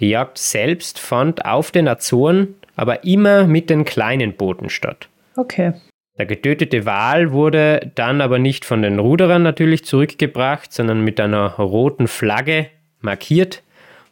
[0.00, 5.08] Die Jagd selbst fand auf den Azoren aber immer mit den kleinen Booten statt.
[5.36, 5.74] Okay.
[6.20, 11.52] Der getötete Wal wurde dann aber nicht von den Ruderern natürlich zurückgebracht, sondern mit einer
[11.52, 12.66] roten Flagge
[13.00, 13.62] markiert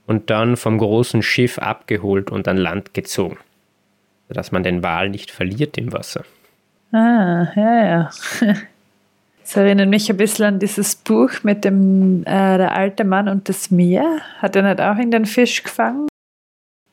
[0.07, 3.37] und dann vom großen Schiff abgeholt und an Land gezogen,
[4.27, 6.25] sodass man den Wal nicht verliert im Wasser.
[6.92, 8.11] Ah, ja, ja.
[9.42, 13.51] Das erinnert mich ein bisschen an dieses Buch mit dem äh, Der alte Mann und
[13.51, 14.21] das Meer.
[14.38, 16.09] Hat er nicht auch irgendeinen Fisch gefangen?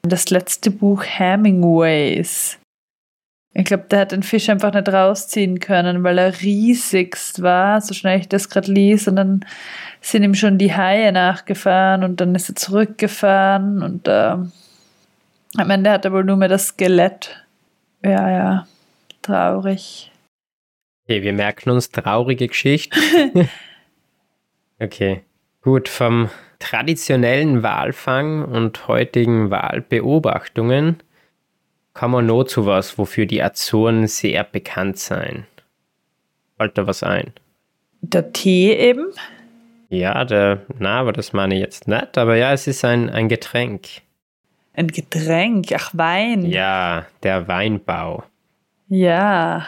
[0.01, 2.59] Das letzte Buch Hemingways.
[3.57, 7.93] Ich glaube, der hat den Fisch einfach nicht rausziehen können, weil er riesigst war, so
[7.93, 9.07] schnell ich das gerade ließ.
[9.07, 9.45] Und dann
[10.01, 14.35] sind ihm schon die Haie nachgefahren und dann ist er zurückgefahren und äh,
[15.57, 17.45] am Ende hat er wohl nur mehr das Skelett.
[18.03, 18.67] Ja, ja,
[19.21, 20.11] traurig.
[21.05, 22.99] Okay, wir merken uns traurige Geschichte.
[24.79, 25.21] okay,
[25.61, 30.97] gut, vom traditionellen Walfang und heutigen Walbeobachtungen
[31.95, 35.47] kann man noch zu was, wofür die Azoren sehr bekannt sein.
[36.57, 37.33] Fällt da was ein?
[38.01, 39.07] Der Tee eben?
[39.89, 42.17] Ja, der, na, aber das meine ich jetzt nicht.
[42.17, 43.87] Aber ja, es ist ein, ein Getränk.
[44.73, 46.45] Ein Getränk, ach Wein.
[46.45, 48.23] Ja, der Weinbau.
[48.89, 49.65] Ja.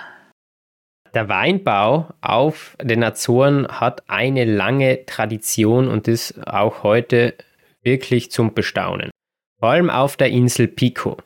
[1.14, 7.36] Der Weinbau auf den Azoren hat eine lange Tradition und ist auch heute
[7.84, 9.12] wirklich zum Bestaunen.
[9.60, 11.18] Vor allem auf der Insel Pico.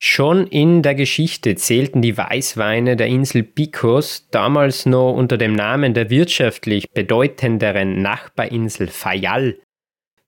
[0.00, 5.92] Schon in der Geschichte zählten die Weißweine der Insel Picos damals noch unter dem Namen
[5.92, 9.56] der wirtschaftlich bedeutenderen Nachbarinsel Fayal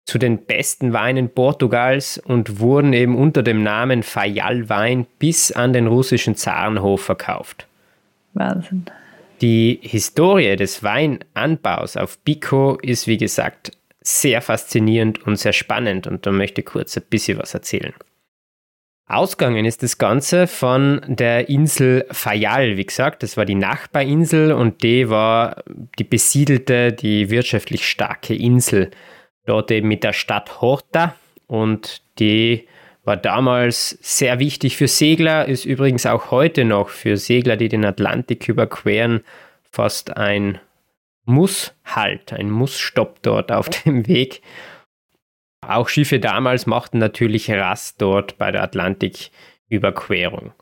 [0.07, 5.73] zu den besten Weinen Portugals und wurden eben unter dem Namen Fayal Wein bis an
[5.73, 7.69] den russischen Zarenhof verkauft.
[8.35, 8.87] Wahnsinn.
[9.41, 16.27] Die Historie des Weinanbaus auf Pico ist wie gesagt sehr faszinierend und sehr spannend und
[16.27, 17.95] da möchte ich kurz ein bisschen was erzählen.
[19.11, 24.85] Ausgegangen ist das Ganze von der Insel Fayal, wie gesagt, das war die Nachbarinsel und
[24.85, 25.64] die war
[25.99, 28.92] die besiedelte, die wirtschaftlich starke Insel.
[29.46, 31.16] Dort eben mit der Stadt Horta
[31.49, 32.68] und die
[33.03, 37.85] war damals sehr wichtig für Segler, ist übrigens auch heute noch für Segler, die den
[37.85, 39.25] Atlantik überqueren,
[39.73, 40.61] fast ein
[41.25, 44.40] Musshalt, ein Mussstopp dort auf dem Weg.
[45.71, 50.53] Auch Schiffe damals machten natürlich Rast dort bei der Atlantiküberquerung.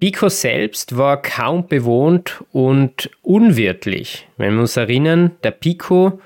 [0.00, 4.28] Pico selbst war kaum bewohnt und unwirtlich.
[4.36, 6.20] Wenn wir uns erinnern, der Pico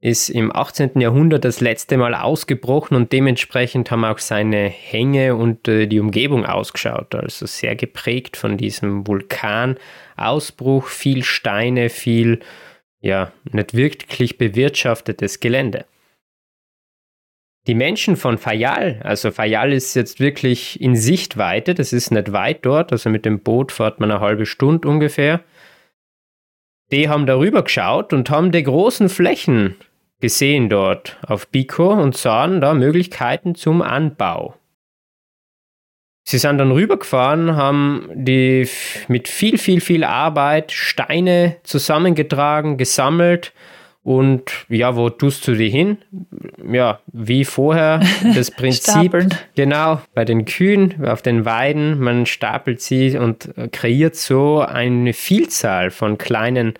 [0.00, 1.00] ist im 18.
[1.00, 6.44] Jahrhundert das letzte Mal ausgebrochen und dementsprechend haben auch seine Hänge und äh, die Umgebung
[6.44, 7.14] ausgeschaut.
[7.14, 12.40] Also sehr geprägt von diesem Vulkanausbruch, viel Steine, viel
[13.00, 15.86] ja, nicht wirklich bewirtschaftetes Gelände.
[17.66, 22.66] Die Menschen von Fayal, also Fayal ist jetzt wirklich in Sichtweite, das ist nicht weit
[22.66, 25.40] dort, also mit dem Boot fährt man eine halbe Stunde ungefähr.
[26.92, 29.76] Die haben darüber geschaut und haben die großen Flächen
[30.20, 34.54] gesehen dort auf Pico und sahen da Möglichkeiten zum Anbau.
[36.26, 38.68] Sie sind dann rübergefahren, haben die
[39.08, 43.52] mit viel, viel, viel Arbeit Steine zusammengetragen, gesammelt
[44.04, 45.96] und ja, wo tust du die hin?
[46.70, 48.00] Ja, wie vorher
[48.34, 49.16] das Prinzip.
[49.56, 55.90] genau, bei den Kühen auf den Weiden, man stapelt sie und kreiert so eine Vielzahl
[55.90, 56.74] von kleinen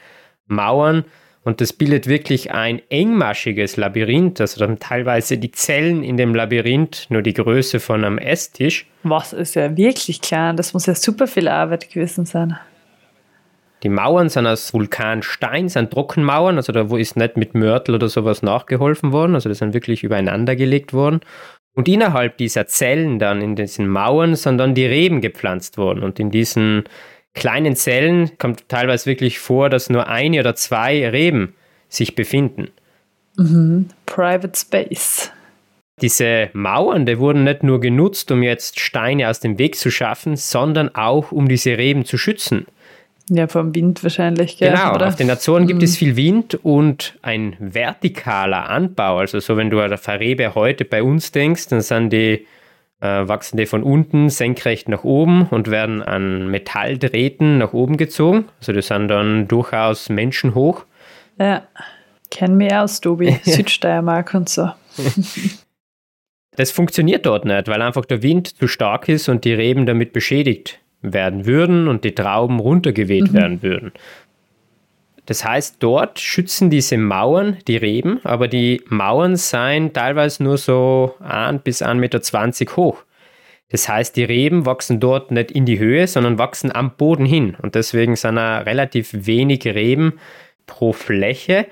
[0.46, 1.04] Mauern.
[1.44, 4.40] Und das bildet wirklich ein engmaschiges Labyrinth.
[4.42, 8.86] Also dann teilweise die Zellen in dem Labyrinth nur die Größe von einem Esstisch.
[9.02, 10.56] Was ist ja wirklich klein?
[10.56, 12.58] Das muss ja super viel Arbeit gewesen sein.
[13.84, 18.08] Die Mauern sind aus Vulkanstein, sind Trockenmauern, also da wo ist nicht mit Mörtel oder
[18.08, 21.20] sowas nachgeholfen worden, also die sind wirklich übereinander gelegt worden.
[21.74, 26.02] Und innerhalb dieser Zellen dann, in diesen Mauern, sind dann die Reben gepflanzt worden.
[26.02, 26.84] Und in diesen
[27.34, 31.54] kleinen Zellen kommt teilweise wirklich vor, dass nur eine oder zwei Reben
[31.88, 32.68] sich befinden.
[33.36, 33.88] Mhm.
[34.06, 35.30] Private Space.
[36.00, 40.36] Diese Mauern, die wurden nicht nur genutzt, um jetzt Steine aus dem Weg zu schaffen,
[40.36, 42.66] sondern auch um diese Reben zu schützen.
[43.30, 44.58] Ja, vom Wind wahrscheinlich.
[44.58, 44.72] Gell?
[44.72, 45.08] Genau, Oder?
[45.08, 45.84] auf den Azoren gibt mhm.
[45.84, 49.18] es viel Wind und ein vertikaler Anbau.
[49.18, 52.46] Also so, wenn du an der Verrebe heute bei uns denkst, dann sind die,
[53.00, 58.46] äh, wachsen die von unten senkrecht nach oben und werden an Metalldrähten nach oben gezogen.
[58.60, 60.84] Also die sind dann durchaus menschenhoch.
[61.38, 61.62] Ja,
[62.30, 63.38] kennen wir aus, Tobi.
[63.42, 64.70] Südsteiermark und so.
[66.56, 70.12] Das funktioniert dort nicht, weil einfach der Wind zu stark ist und die Reben damit
[70.12, 70.78] beschädigt
[71.12, 73.34] werden würden und die Trauben runtergeweht mhm.
[73.34, 73.92] werden würden.
[75.26, 81.14] Das heißt, dort schützen diese Mauern die Reben, aber die Mauern seien teilweise nur so
[81.20, 83.04] 1 bis 1,20 Meter hoch.
[83.70, 87.56] Das heißt, die Reben wachsen dort nicht in die Höhe, sondern wachsen am Boden hin.
[87.60, 90.20] Und deswegen sind da relativ wenig Reben
[90.66, 91.66] pro Fläche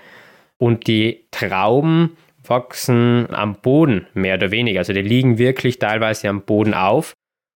[0.59, 4.81] und die Trauben wachsen am Boden mehr oder weniger.
[4.81, 7.13] Also die liegen wirklich teilweise am Boden auf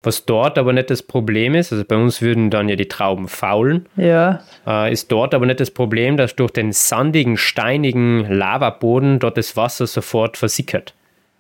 [0.04, 3.30] Was dort aber nicht das Problem ist, also bei uns würden dann ja die Trauben
[3.30, 4.42] faulen, ja.
[4.68, 9.56] äh, ist dort aber nicht das Problem, dass durch den sandigen, steinigen Lavaboden dort das
[9.56, 10.94] Wasser sofort versickert.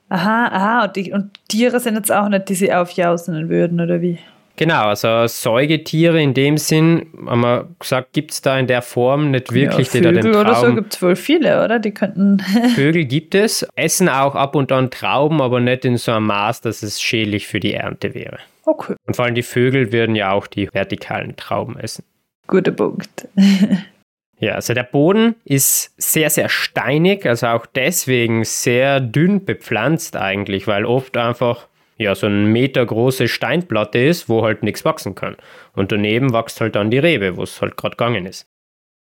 [0.07, 4.01] Aha, aha, und, die, und Tiere sind jetzt auch nicht, die sie aufjausen würden, oder
[4.01, 4.19] wie?
[4.55, 9.31] Genau, also Säugetiere in dem Sinn, haben wir gesagt, gibt es da in der Form
[9.31, 10.41] nicht wirklich, ja, die da den Traum...
[10.41, 11.79] oder so gibt es wohl viele, oder?
[11.79, 12.39] Die könnten...
[12.75, 16.61] Vögel gibt es, essen auch ab und an Trauben, aber nicht in so einem Maß,
[16.61, 18.37] dass es schädlich für die Ernte wäre.
[18.65, 18.95] Okay.
[19.05, 22.05] Und vor allem die Vögel würden ja auch die vertikalen Trauben essen.
[22.47, 23.27] Guter Punkt.
[24.39, 30.67] ja, also der Boden ist sehr, sehr steinig, also auch deswegen sehr dünn bepflanzt eigentlich,
[30.67, 35.35] weil oft einfach ja so ein Meter große Steinplatte ist, wo halt nichts wachsen kann.
[35.73, 38.45] Und daneben wächst halt dann die Rebe, wo es halt gerade gegangen ist.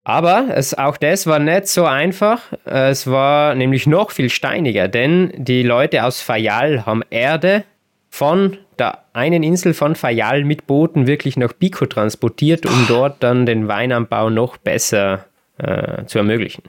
[0.03, 2.53] Aber es, auch das war nicht so einfach.
[2.64, 7.64] Es war nämlich noch viel steiniger, denn die Leute aus Fayal haben Erde
[8.10, 13.45] von der einen Insel von Fayal mit Booten wirklich nach Pico transportiert, um dort dann
[13.45, 15.26] den Weinanbau noch besser
[15.57, 16.63] äh, zu ermöglichen.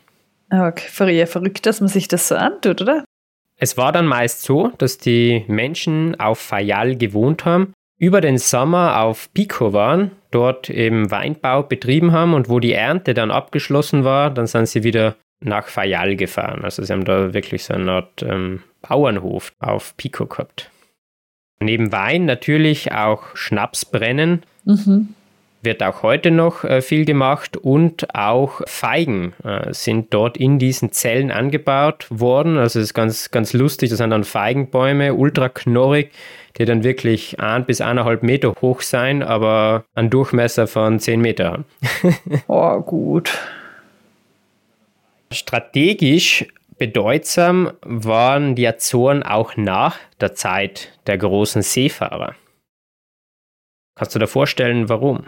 [0.51, 3.05] Okay, verrückt, dass man sich das so antut, oder?
[3.59, 9.01] Es war dann meist so, dass die Menschen auf Fayal gewohnt haben, über den Sommer
[9.01, 14.31] auf Pico waren, dort eben Weinbau betrieben haben und wo die Ernte dann abgeschlossen war,
[14.31, 16.65] dann sind sie wieder nach Fayal gefahren.
[16.65, 20.71] Also sie haben da wirklich so eine Art ähm, Bauernhof auf Pico gehabt.
[21.61, 24.43] Neben Wein natürlich auch Schnaps brennen.
[24.65, 25.15] Mhm
[25.67, 30.93] wird auch heute noch äh, viel gemacht und auch Feigen äh, sind dort in diesen
[30.93, 32.57] Zellen angebaut worden.
[32.57, 36.13] Also es ist ganz, ganz lustig, das sind dann Feigenbäume, ultra knorrig,
[36.57, 41.53] die dann wirklich ein bis eineinhalb Meter hoch sein, aber einen Durchmesser von zehn Meter
[41.53, 41.65] haben.
[42.47, 43.37] oh, gut.
[45.31, 46.47] Strategisch
[46.79, 52.35] bedeutsam waren die Azoren auch nach der Zeit der großen Seefahrer.
[53.95, 55.25] Kannst du dir vorstellen, warum?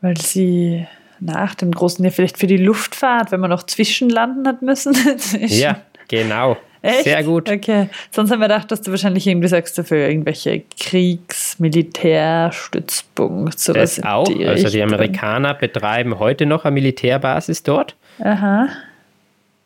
[0.00, 0.86] Weil sie
[1.18, 4.96] nach dem großen, ja, vielleicht für die Luftfahrt, wenn man noch zwischenlanden hat müssen.
[5.46, 6.56] ja, genau.
[6.82, 7.04] Echt?
[7.04, 7.50] Sehr gut.
[7.50, 7.90] Okay.
[8.10, 13.96] Sonst haben wir gedacht, dass du wahrscheinlich irgendwie sagst, für irgendwelche Kriegs-, Militärstützpunkte, sowas.
[13.96, 14.24] Das auch.
[14.24, 17.96] Die also die Amerikaner betreiben heute noch eine Militärbasis dort.
[18.20, 18.68] Aha.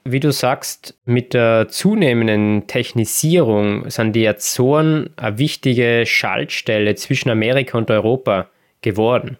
[0.06, 7.78] Wie du sagst, mit der zunehmenden Technisierung sind die Azoren eine wichtige Schaltstelle zwischen Amerika
[7.78, 8.50] und Europa
[8.82, 9.38] geworden.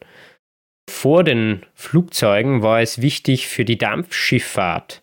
[0.88, 5.02] Vor den Flugzeugen war es wichtig für die Dampfschifffahrt,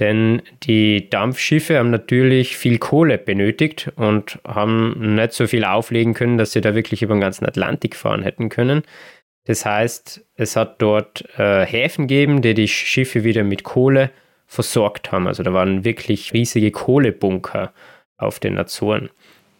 [0.00, 6.36] denn die Dampfschiffe haben natürlich viel Kohle benötigt und haben nicht so viel auflegen können,
[6.36, 8.82] dass sie da wirklich über den ganzen Atlantik fahren hätten können.
[9.44, 14.10] Das heißt, es hat dort äh, Häfen gegeben, die die Schiffe wieder mit Kohle
[14.46, 15.26] versorgt haben.
[15.26, 17.72] Also da waren wirklich riesige Kohlebunker
[18.16, 19.10] auf den Azoren.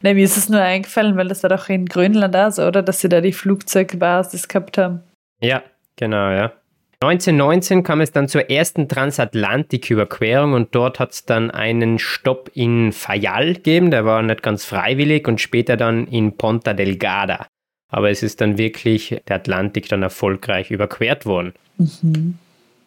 [0.03, 2.82] Nee, mir ist es nur eingefallen, weil das war doch in Grönland auch so, oder?
[2.82, 5.01] Dass sie da die Flugzeugbasis gehabt haben.
[5.41, 5.62] Ja,
[5.97, 6.53] genau, ja.
[7.01, 12.93] 1919 kam es dann zur ersten Transatlantiküberquerung und dort hat es dann einen Stopp in
[12.93, 17.47] Fayal gegeben, der war nicht ganz freiwillig und später dann in Ponta Delgada.
[17.93, 21.53] Aber es ist dann wirklich der Atlantik dann erfolgreich überquert worden.
[21.76, 22.39] Mhm.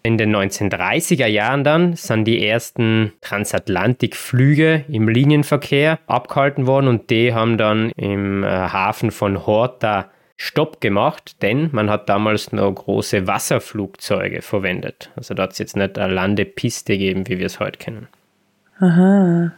[0.02, 7.34] In den 1930er Jahren dann sind die ersten Transatlantikflüge im Linienverkehr abgehalten worden und die
[7.34, 13.28] haben dann im äh, Hafen von Horta Stopp gemacht, denn man hat damals noch große
[13.28, 15.12] Wasserflugzeuge verwendet.
[15.18, 18.08] Also da hat es jetzt nicht eine Landepiste gegeben, wie wir es heute kennen.
[18.80, 19.52] Aha.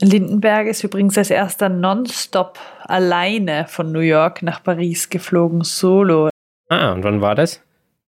[0.00, 6.28] Lindenberg ist übrigens als erster Nonstop alleine von New York nach Paris geflogen, solo.
[6.68, 7.65] Ah, und wann war das?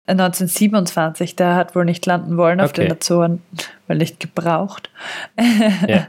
[0.08, 2.84] 1927, da hat wohl nicht landen wollen auf okay.
[2.84, 3.41] den Azoren,
[3.88, 4.89] weil nicht gebraucht.
[5.88, 6.08] Ja.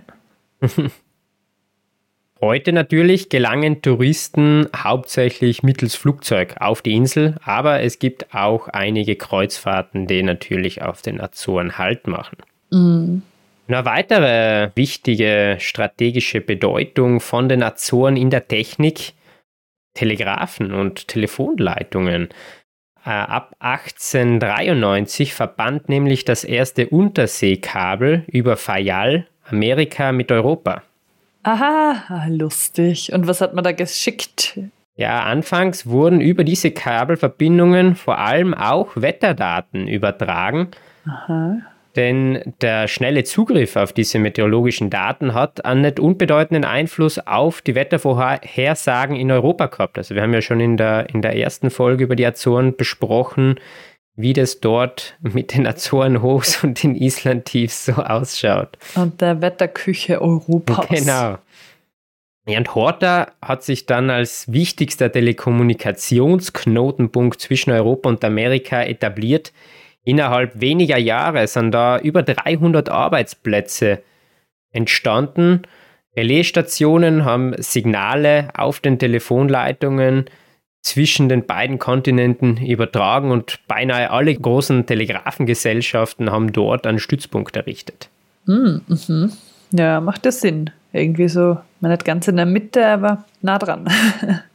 [2.40, 9.16] Heute natürlich gelangen Touristen hauptsächlich mittels Flugzeug auf die Insel, aber es gibt auch einige
[9.16, 12.36] Kreuzfahrten, die natürlich auf den Azoren Halt machen.
[12.70, 13.22] Mhm.
[13.66, 19.14] Eine weitere wichtige strategische Bedeutung von den Azoren in der Technik,
[19.94, 22.28] Telegraphen und Telefonleitungen.
[23.08, 30.82] Äh, ab 1893 verband nämlich das erste Unterseekabel über Fayal Amerika mit Europa.
[31.42, 33.10] Aha, lustig.
[33.14, 34.60] Und was hat man da geschickt?
[34.96, 40.68] Ja, anfangs wurden über diese Kabelverbindungen vor allem auch Wetterdaten übertragen.
[41.06, 41.62] Aha.
[41.98, 47.74] Denn der schnelle Zugriff auf diese meteorologischen Daten hat einen nicht unbedeutenden Einfluss auf die
[47.74, 49.98] Wettervorhersagen in Europa gehabt.
[49.98, 53.58] Also wir haben ja schon in der, in der ersten Folge über die Azoren besprochen,
[54.14, 58.78] wie das dort mit den Azorenhochs und den Islandtiefs so ausschaut.
[58.94, 60.86] Und der Wetterküche Europas.
[60.88, 61.38] Genau.
[62.46, 69.52] Ja, und Horta hat sich dann als wichtigster Telekommunikationsknotenpunkt zwischen Europa und Amerika etabliert.
[70.08, 74.02] Innerhalb weniger Jahre sind da über 300 Arbeitsplätze
[74.72, 75.64] entstanden.
[76.16, 80.24] Relaisstationen haben Signale auf den Telefonleitungen
[80.80, 88.08] zwischen den beiden Kontinenten übertragen und beinahe alle großen Telegrafengesellschaften haben dort einen Stützpunkt errichtet.
[88.46, 89.32] Mm, mhm.
[89.72, 90.70] Ja, macht das Sinn.
[90.94, 93.86] Irgendwie so, man nicht ganz in der Mitte, aber nah dran.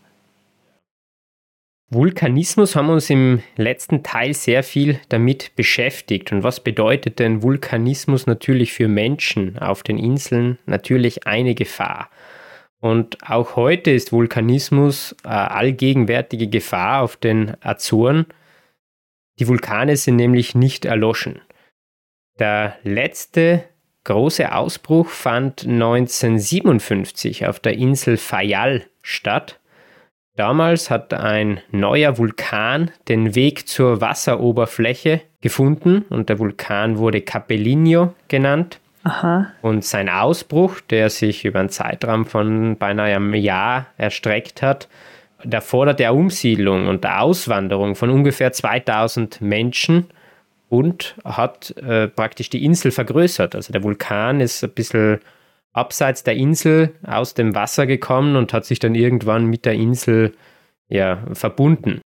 [1.94, 6.32] Vulkanismus haben wir uns im letzten Teil sehr viel damit beschäftigt.
[6.32, 10.58] Und was bedeutet denn Vulkanismus natürlich für Menschen auf den Inseln?
[10.66, 12.10] Natürlich eine Gefahr.
[12.80, 18.26] Und auch heute ist Vulkanismus eine allgegenwärtige Gefahr auf den Azoren.
[19.40, 21.42] Die Vulkane sind nämlich nicht erloschen.
[22.40, 23.64] Der letzte
[24.04, 29.60] große Ausbruch fand 1957 auf der Insel Fayal statt.
[30.36, 38.14] Damals hat ein neuer Vulkan den Weg zur Wasseroberfläche gefunden und der Vulkan wurde Capellino
[38.30, 38.80] genannt.
[39.04, 39.52] Aha.
[39.62, 44.88] Und sein Ausbruch, der sich über einen Zeitraum von beinahe einem Jahr erstreckt hat,
[45.44, 50.08] der fordert der Umsiedlung und der Auswanderung von ungefähr 2000 Menschen
[50.70, 53.56] und hat äh, praktisch die Insel vergrößert.
[53.56, 55.20] Also der Vulkan ist ein bisschen
[55.74, 60.34] abseits der Insel aus dem Wasser gekommen und hat sich dann irgendwann mit der Insel
[60.88, 62.02] ja, verbunden.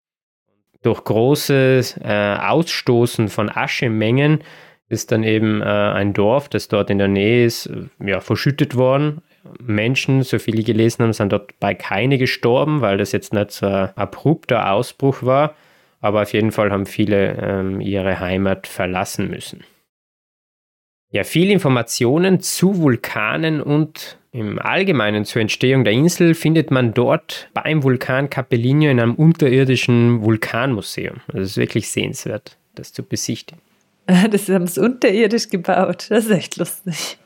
[0.81, 4.43] Durch großes äh, Ausstoßen von Aschemengen
[4.89, 9.21] ist dann eben äh, ein Dorf, das dort in der Nähe ist, ja, verschüttet worden.
[9.61, 13.65] Menschen, so viele gelesen haben, sind dort bei keine gestorben, weil das jetzt nicht so
[13.65, 15.55] ein abrupter Ausbruch war.
[16.01, 19.63] Aber auf jeden Fall haben viele ähm, ihre Heimat verlassen müssen.
[21.13, 27.49] Ja, viele Informationen zu Vulkanen und im Allgemeinen zur Entstehung der Insel findet man dort
[27.53, 31.17] beim Vulkan Capellino in einem unterirdischen Vulkanmuseum.
[31.27, 33.61] Also es ist wirklich sehenswert, das zu besichtigen.
[34.31, 36.07] Das haben sie unterirdisch gebaut.
[36.09, 37.19] Das ist echt lustig.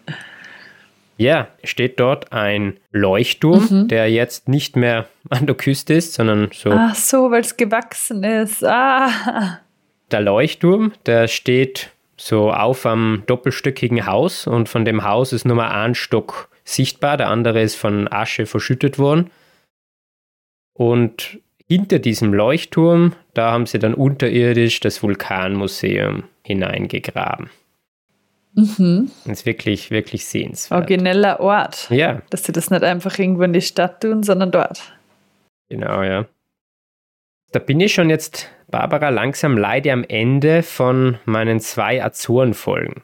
[1.16, 3.88] Ja, steht dort ein Leuchtturm, mhm.
[3.88, 6.72] der jetzt nicht mehr an der Küste ist, sondern so.
[6.72, 8.66] Ach so, weil es gewachsen ist.
[8.66, 9.62] Ah.
[10.12, 15.56] Der Leuchtturm, der steht so auf am doppelstöckigen Haus und von dem Haus ist nur
[15.56, 19.30] mal ein Stock sichtbar, der andere ist von Asche verschüttet worden.
[20.74, 27.50] Und hinter diesem Leuchtturm, da haben sie dann unterirdisch das Vulkanmuseum hineingegraben.
[28.54, 29.12] Mhm.
[29.26, 30.82] Das ist wirklich, wirklich sehenswert.
[30.82, 31.90] Origineller Ort.
[31.92, 32.22] Ja.
[32.32, 34.94] Dass sie das nicht einfach irgendwo in die Stadt tun, sondern dort.
[35.70, 36.26] Genau, ja.
[37.52, 43.04] Da bin ich schon jetzt, Barbara, langsam leider am Ende von meinen zwei Azoren-Folgen.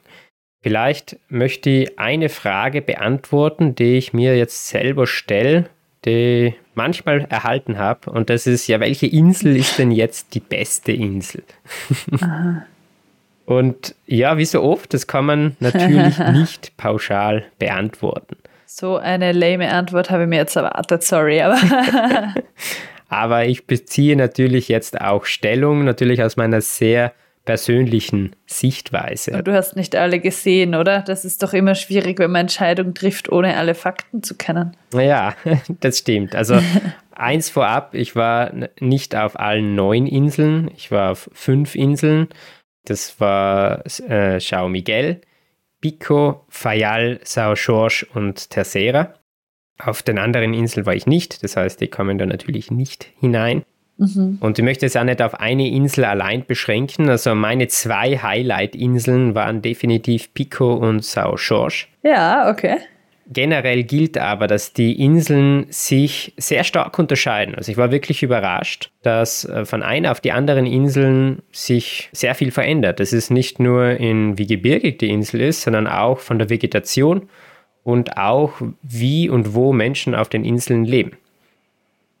[0.62, 5.68] Vielleicht möchte ich eine Frage beantworten, die ich mir jetzt selber stelle,
[6.04, 8.10] die manchmal erhalten habe.
[8.10, 11.42] Und das ist ja, welche Insel ist denn jetzt die beste Insel?
[12.20, 12.66] Aha.
[13.46, 18.36] Und ja, wie so oft, das kann man natürlich nicht pauschal beantworten.
[18.66, 21.58] So eine lame Antwort habe ich mir jetzt erwartet, sorry, aber.
[23.08, 27.12] aber ich beziehe natürlich jetzt auch Stellung, natürlich aus meiner sehr
[27.44, 29.42] persönlichen Sichtweise.
[29.42, 31.02] du hast nicht alle gesehen, oder?
[31.02, 34.74] Das ist doch immer schwierig, wenn man Entscheidungen trifft, ohne alle Fakten zu kennen.
[34.94, 35.34] Ja,
[35.80, 36.34] das stimmt.
[36.34, 36.58] Also
[37.14, 42.28] eins vorab, ich war nicht auf allen neun Inseln, ich war auf fünf Inseln
[42.84, 45.20] das war äh, São Miguel,
[45.80, 49.14] Pico, Fayal, São Jorge und Terceira.
[49.78, 53.64] Auf den anderen Inseln war ich nicht, das heißt, die kommen da natürlich nicht hinein.
[53.96, 54.38] Mhm.
[54.40, 57.08] Und ich möchte es auch nicht auf eine Insel allein beschränken.
[57.08, 61.86] Also meine zwei Highlight-Inseln waren definitiv Pico und São Jorge.
[62.02, 62.78] Ja, okay.
[63.26, 67.54] Generell gilt aber, dass die Inseln sich sehr stark unterscheiden.
[67.54, 72.34] Also ich war wirklich überrascht, dass äh, von einer auf die anderen Inseln sich sehr
[72.34, 73.00] viel verändert.
[73.00, 77.28] Das ist nicht nur in wie gebirgig die Insel ist, sondern auch von der Vegetation
[77.84, 81.16] und auch wie und wo Menschen auf den Inseln leben.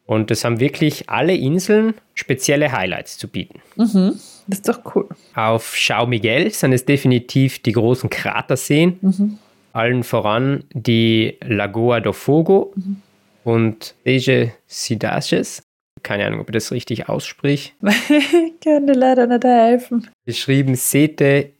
[0.06, 3.60] Und es haben wirklich alle Inseln spezielle Highlights zu bieten.
[3.76, 5.08] Mhm, das ist doch cool.
[5.34, 8.98] Auf São Miguel sind es definitiv die großen Kraterseen.
[9.00, 9.38] Mhm
[9.74, 13.02] allen voran die Lagoa do Fogo mhm.
[13.42, 15.62] und Deje Sidaches.
[16.02, 17.74] Keine Ahnung, ob ich das richtig ausspricht.
[17.82, 20.08] ich kann dir leider nicht helfen.
[20.24, 21.50] Geschrieben Sete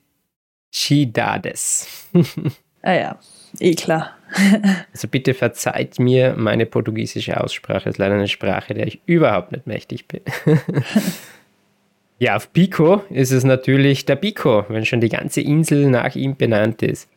[0.70, 2.08] Chidades.
[2.82, 3.18] ah ja,
[3.60, 4.10] eh klar.
[4.92, 7.84] also bitte verzeiht mir meine portugiesische Aussprache.
[7.84, 10.20] Das ist leider eine Sprache, der ich überhaupt nicht mächtig bin.
[12.18, 16.36] ja, auf Pico ist es natürlich der Pico, wenn schon die ganze Insel nach ihm
[16.36, 17.08] benannt ist.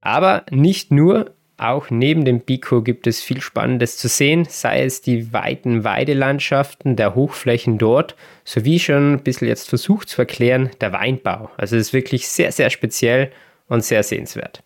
[0.00, 5.02] Aber nicht nur auch neben dem Pico gibt es viel Spannendes zu sehen, sei es
[5.02, 10.92] die weiten Weidelandschaften der Hochflächen dort, sowie schon ein bisschen jetzt versucht zu erklären, der
[10.92, 11.50] Weinbau.
[11.56, 13.30] Also es ist wirklich sehr, sehr speziell
[13.68, 14.62] und sehr sehenswert.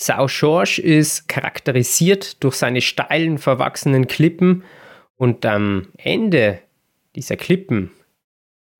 [0.00, 4.62] Sao George ist charakterisiert durch seine steilen, verwachsenen Klippen
[5.16, 6.60] und am Ende
[7.16, 7.90] dieser Klippen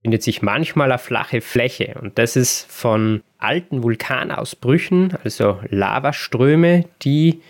[0.01, 7.43] findet sich manchmal eine flache Fläche und das ist von alten Vulkanausbrüchen, also Lavaströme, die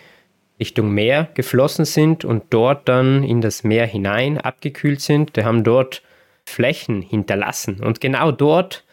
[0.58, 5.36] Richtung Meer geflossen sind und dort dann in das Meer hinein abgekühlt sind.
[5.36, 6.02] Die haben dort
[6.46, 8.86] Flächen hinterlassen und genau dort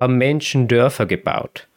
[0.00, 1.68] haben Menschen Dörfer gebaut.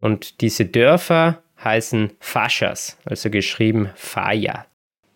[0.00, 4.66] Und diese Dörfer heißen Faschas, also geschrieben Faya.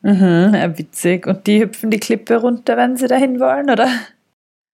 [0.03, 1.27] Mhm, witzig.
[1.27, 3.89] Und die hüpfen die Klippe runter, wenn sie dahin wollen, oder?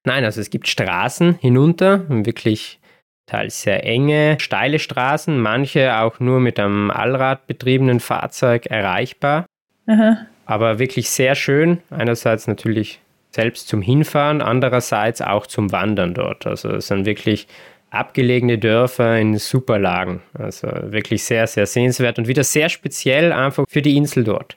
[0.05, 2.79] Nein, also es gibt Straßen hinunter, wirklich
[3.27, 9.47] teils sehr enge, steile Straßen, manche auch nur mit einem Allrad betriebenen Fahrzeug erreichbar.
[9.87, 10.19] Mhm.
[10.45, 11.81] Aber wirklich sehr schön.
[11.91, 13.01] Einerseits natürlich
[13.31, 16.47] selbst zum Hinfahren, andererseits auch zum Wandern dort.
[16.47, 17.49] Also es sind wirklich
[17.95, 20.23] abgelegene Dörfer in super Lagen.
[20.35, 24.57] Also wirklich sehr, sehr sehenswert und wieder sehr speziell einfach für die Insel dort.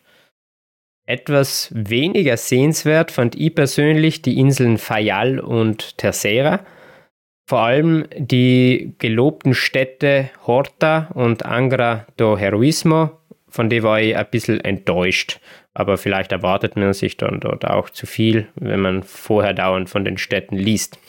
[1.05, 6.65] Etwas weniger sehenswert fand ich persönlich die Inseln Fayal und Terceira.
[7.49, 13.11] Vor allem die gelobten Städte Horta und Angra do Heroismo,
[13.47, 15.39] von denen war ich ein bisschen enttäuscht.
[15.73, 20.03] Aber vielleicht erwartet man sich dann dort auch zu viel, wenn man vorher dauernd von
[20.03, 20.99] den Städten liest.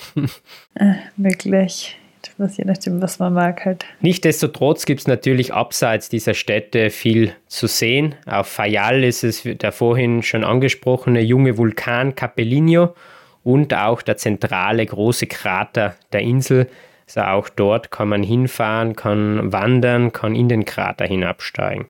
[0.76, 1.96] äh, wirklich
[2.38, 3.84] was je nachdem, was man mag halt.
[4.00, 8.14] Nichtsdestotrotz gibt es natürlich abseits dieser Städte viel zu sehen.
[8.26, 12.94] Auf Fayal ist es der vorhin schon angesprochene junge Vulkan Capellino
[13.42, 16.68] und auch der zentrale große Krater der Insel.
[17.06, 21.86] Also auch dort kann man hinfahren, kann wandern, kann in den Krater hinabsteigen.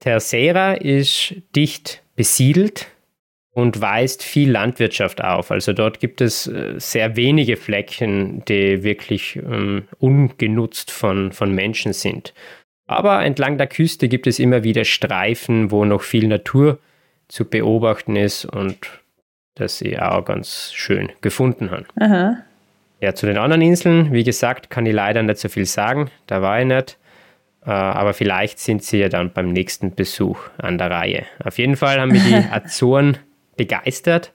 [0.00, 2.88] Tercera ist dicht besiedelt,
[3.54, 5.50] und weist viel Landwirtschaft auf.
[5.50, 11.92] Also dort gibt es äh, sehr wenige Flecken, die wirklich ähm, ungenutzt von, von Menschen
[11.92, 12.34] sind.
[12.86, 16.78] Aber entlang der Küste gibt es immer wieder Streifen, wo noch viel Natur
[17.28, 18.76] zu beobachten ist und
[19.54, 21.86] das ich auch ganz schön gefunden habe.
[22.00, 22.38] Aha.
[23.00, 26.42] Ja, zu den anderen Inseln, wie gesagt, kann ich leider nicht so viel sagen, da
[26.42, 26.98] war ich nicht.
[27.64, 31.24] Äh, aber vielleicht sind sie ja dann beim nächsten Besuch an der Reihe.
[31.42, 33.18] Auf jeden Fall haben wir die Azoren
[33.56, 34.32] begeistert.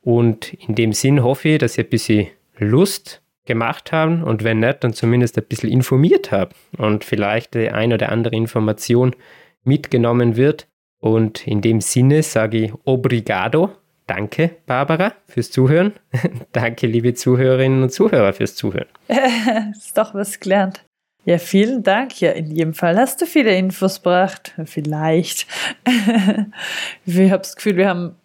[0.00, 2.28] Und in dem Sinn hoffe ich, dass ihr ein bisschen
[2.58, 7.70] Lust gemacht haben und wenn nicht, dann zumindest ein bisschen informiert habt und vielleicht die
[7.70, 9.16] ein oder andere Information
[9.64, 10.68] mitgenommen wird.
[11.00, 13.70] Und in dem Sinne sage ich Obrigado.
[14.06, 15.94] Danke, Barbara, fürs Zuhören.
[16.52, 18.88] Danke, liebe Zuhörerinnen und Zuhörer, fürs Zuhören.
[19.72, 20.84] ist doch was gelernt.
[21.24, 22.20] Ja, vielen Dank.
[22.20, 24.54] Ja, in jedem Fall hast du viele Infos gebracht.
[24.64, 25.46] Vielleicht.
[27.06, 28.16] ich habe das Gefühl, wir haben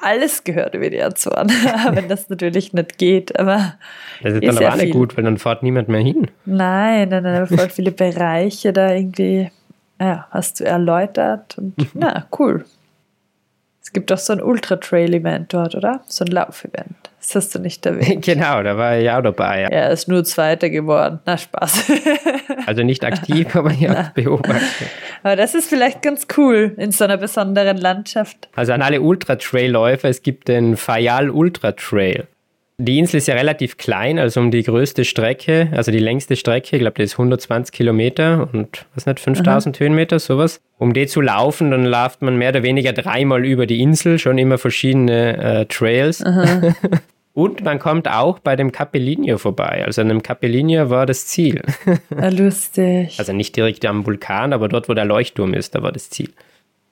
[0.00, 1.48] alles gehört über die Azoren,
[1.92, 3.38] wenn das natürlich nicht geht.
[3.38, 3.74] Aber
[4.22, 6.30] das ist dann aber auch nicht gut, weil dann fährt niemand mehr hin.
[6.44, 9.50] Nein, nein, nein, voll viele Bereiche da irgendwie,
[10.00, 12.64] ja, hast du erläutert und na, cool.
[13.82, 16.00] Es gibt auch so ein Ultra-Trail-Event dort, oder?
[16.06, 17.10] So ein Laufevent.
[17.26, 18.22] Das hast du nicht erwähnt.
[18.24, 19.62] genau, da war ich auch dabei.
[19.62, 19.68] Ja.
[19.68, 21.20] Er ist nur Zweiter geworden.
[21.24, 21.90] Na, Spaß.
[22.66, 24.88] also nicht aktiv, aber ja, beobachtet.
[25.22, 28.48] Aber das ist vielleicht ganz cool in so einer besonderen Landschaft.
[28.54, 32.26] Also an alle Ultra-Trail-Läufer, es gibt den Fayal Ultra Trail.
[32.76, 36.74] Die Insel ist ja relativ klein, also um die größte Strecke, also die längste Strecke,
[36.74, 39.80] ich glaube, die ist 120 Kilometer und was nicht, 5000 Aha.
[39.80, 40.60] Höhenmeter, sowas.
[40.76, 44.38] Um die zu laufen, dann läuft man mehr oder weniger dreimal über die Insel, schon
[44.38, 46.22] immer verschiedene äh, Trails.
[47.34, 49.84] und man kommt auch bei dem Capellino vorbei.
[49.84, 51.62] Also an dem Capellino war das Ziel.
[52.16, 53.18] Ah, lustig.
[53.18, 56.30] Also nicht direkt am Vulkan, aber dort, wo der Leuchtturm ist, da war das Ziel.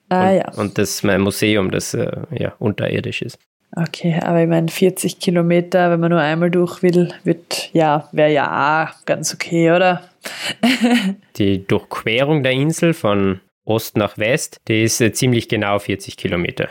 [0.08, 0.52] Ah, und, ja.
[0.56, 3.38] Und das Museum, das äh, ja unterirdisch ist.
[3.74, 8.32] Okay, aber ich meine, 40 Kilometer, wenn man nur einmal durch will, wird, ja, wäre
[8.32, 10.02] ja auch ganz okay, oder?
[11.36, 16.68] die Durchquerung der Insel von Ost nach West, die ist äh, ziemlich genau 40 Kilometer.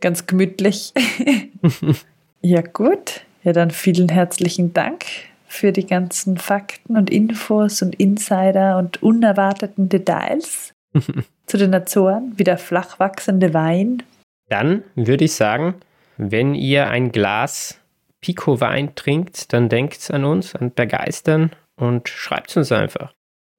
[0.00, 0.92] Ganz gemütlich.
[2.40, 3.22] ja, gut.
[3.42, 5.04] Ja, dann vielen herzlichen Dank
[5.46, 10.74] für die ganzen Fakten und Infos und Insider und unerwarteten Details
[11.46, 14.02] zu den Azoren, wie der flach wachsende Wein.
[14.48, 15.74] Dann würde ich sagen,
[16.16, 17.80] wenn ihr ein Glas
[18.20, 23.14] Pico-Wein trinkt, dann denkt an uns, an Begeistern und schreibt uns einfach.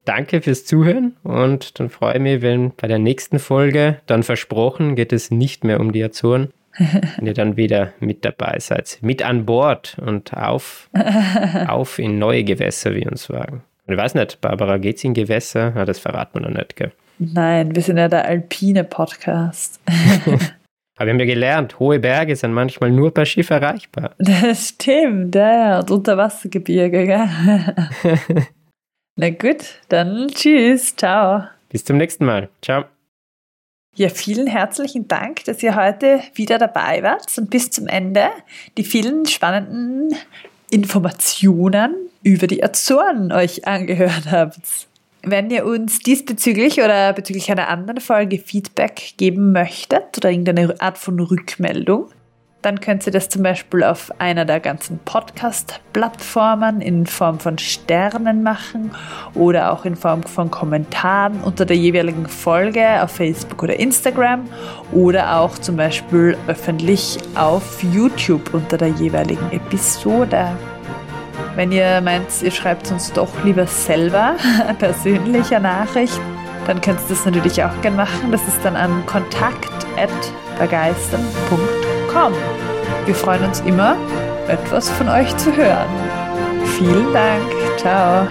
[0.05, 4.95] Danke fürs Zuhören und dann freue ich mich, wenn bei der nächsten Folge, dann versprochen,
[4.95, 8.99] geht es nicht mehr um die Azoren, wenn ihr dann wieder mit dabei seid.
[9.01, 10.89] Mit an Bord und auf,
[11.67, 13.63] auf in neue Gewässer wie uns wagen.
[13.87, 15.73] ich weiß nicht, Barbara, geht's in Gewässer?
[15.75, 16.91] Ja, das verraten wir noch nicht, gell?
[17.19, 19.81] Nein, wir sind ja der alpine Podcast.
[20.95, 24.11] Aber wir haben ja gelernt, hohe Berge sind manchmal nur per Schiff erreichbar.
[24.17, 28.17] Das stimmt, ja, und Unterwassergebirge, gell?
[29.15, 31.43] Na gut, dann tschüss, ciao.
[31.69, 32.49] Bis zum nächsten Mal.
[32.61, 32.85] Ciao.
[33.99, 38.29] Ja, vielen herzlichen Dank, dass ihr heute wieder dabei wart und bis zum Ende
[38.77, 40.15] die vielen spannenden
[40.69, 41.93] Informationen
[42.23, 44.87] über die Azoren euch angehört habt.
[45.21, 50.97] Wenn ihr uns diesbezüglich oder bezüglich einer anderen Folge Feedback geben möchtet oder irgendeine Art
[50.97, 52.09] von Rückmeldung,
[52.61, 58.43] dann könnt ihr das zum Beispiel auf einer der ganzen Podcast-Plattformen in Form von Sternen
[58.43, 58.91] machen
[59.33, 64.43] oder auch in Form von Kommentaren unter der jeweiligen Folge auf Facebook oder Instagram
[64.91, 70.51] oder auch zum Beispiel öffentlich auf YouTube unter der jeweiligen Episode.
[71.55, 74.35] Wenn ihr meint, ihr schreibt uns doch lieber selber
[74.79, 76.19] persönliche Nachricht,
[76.67, 78.31] dann könnt ihr das natürlich auch gerne machen.
[78.31, 81.88] Das ist dann an kontakt.begeistern.com.
[83.05, 83.95] Wir freuen uns immer,
[84.47, 85.89] etwas von euch zu hören.
[86.77, 87.43] Vielen Dank.
[87.77, 88.27] Ciao.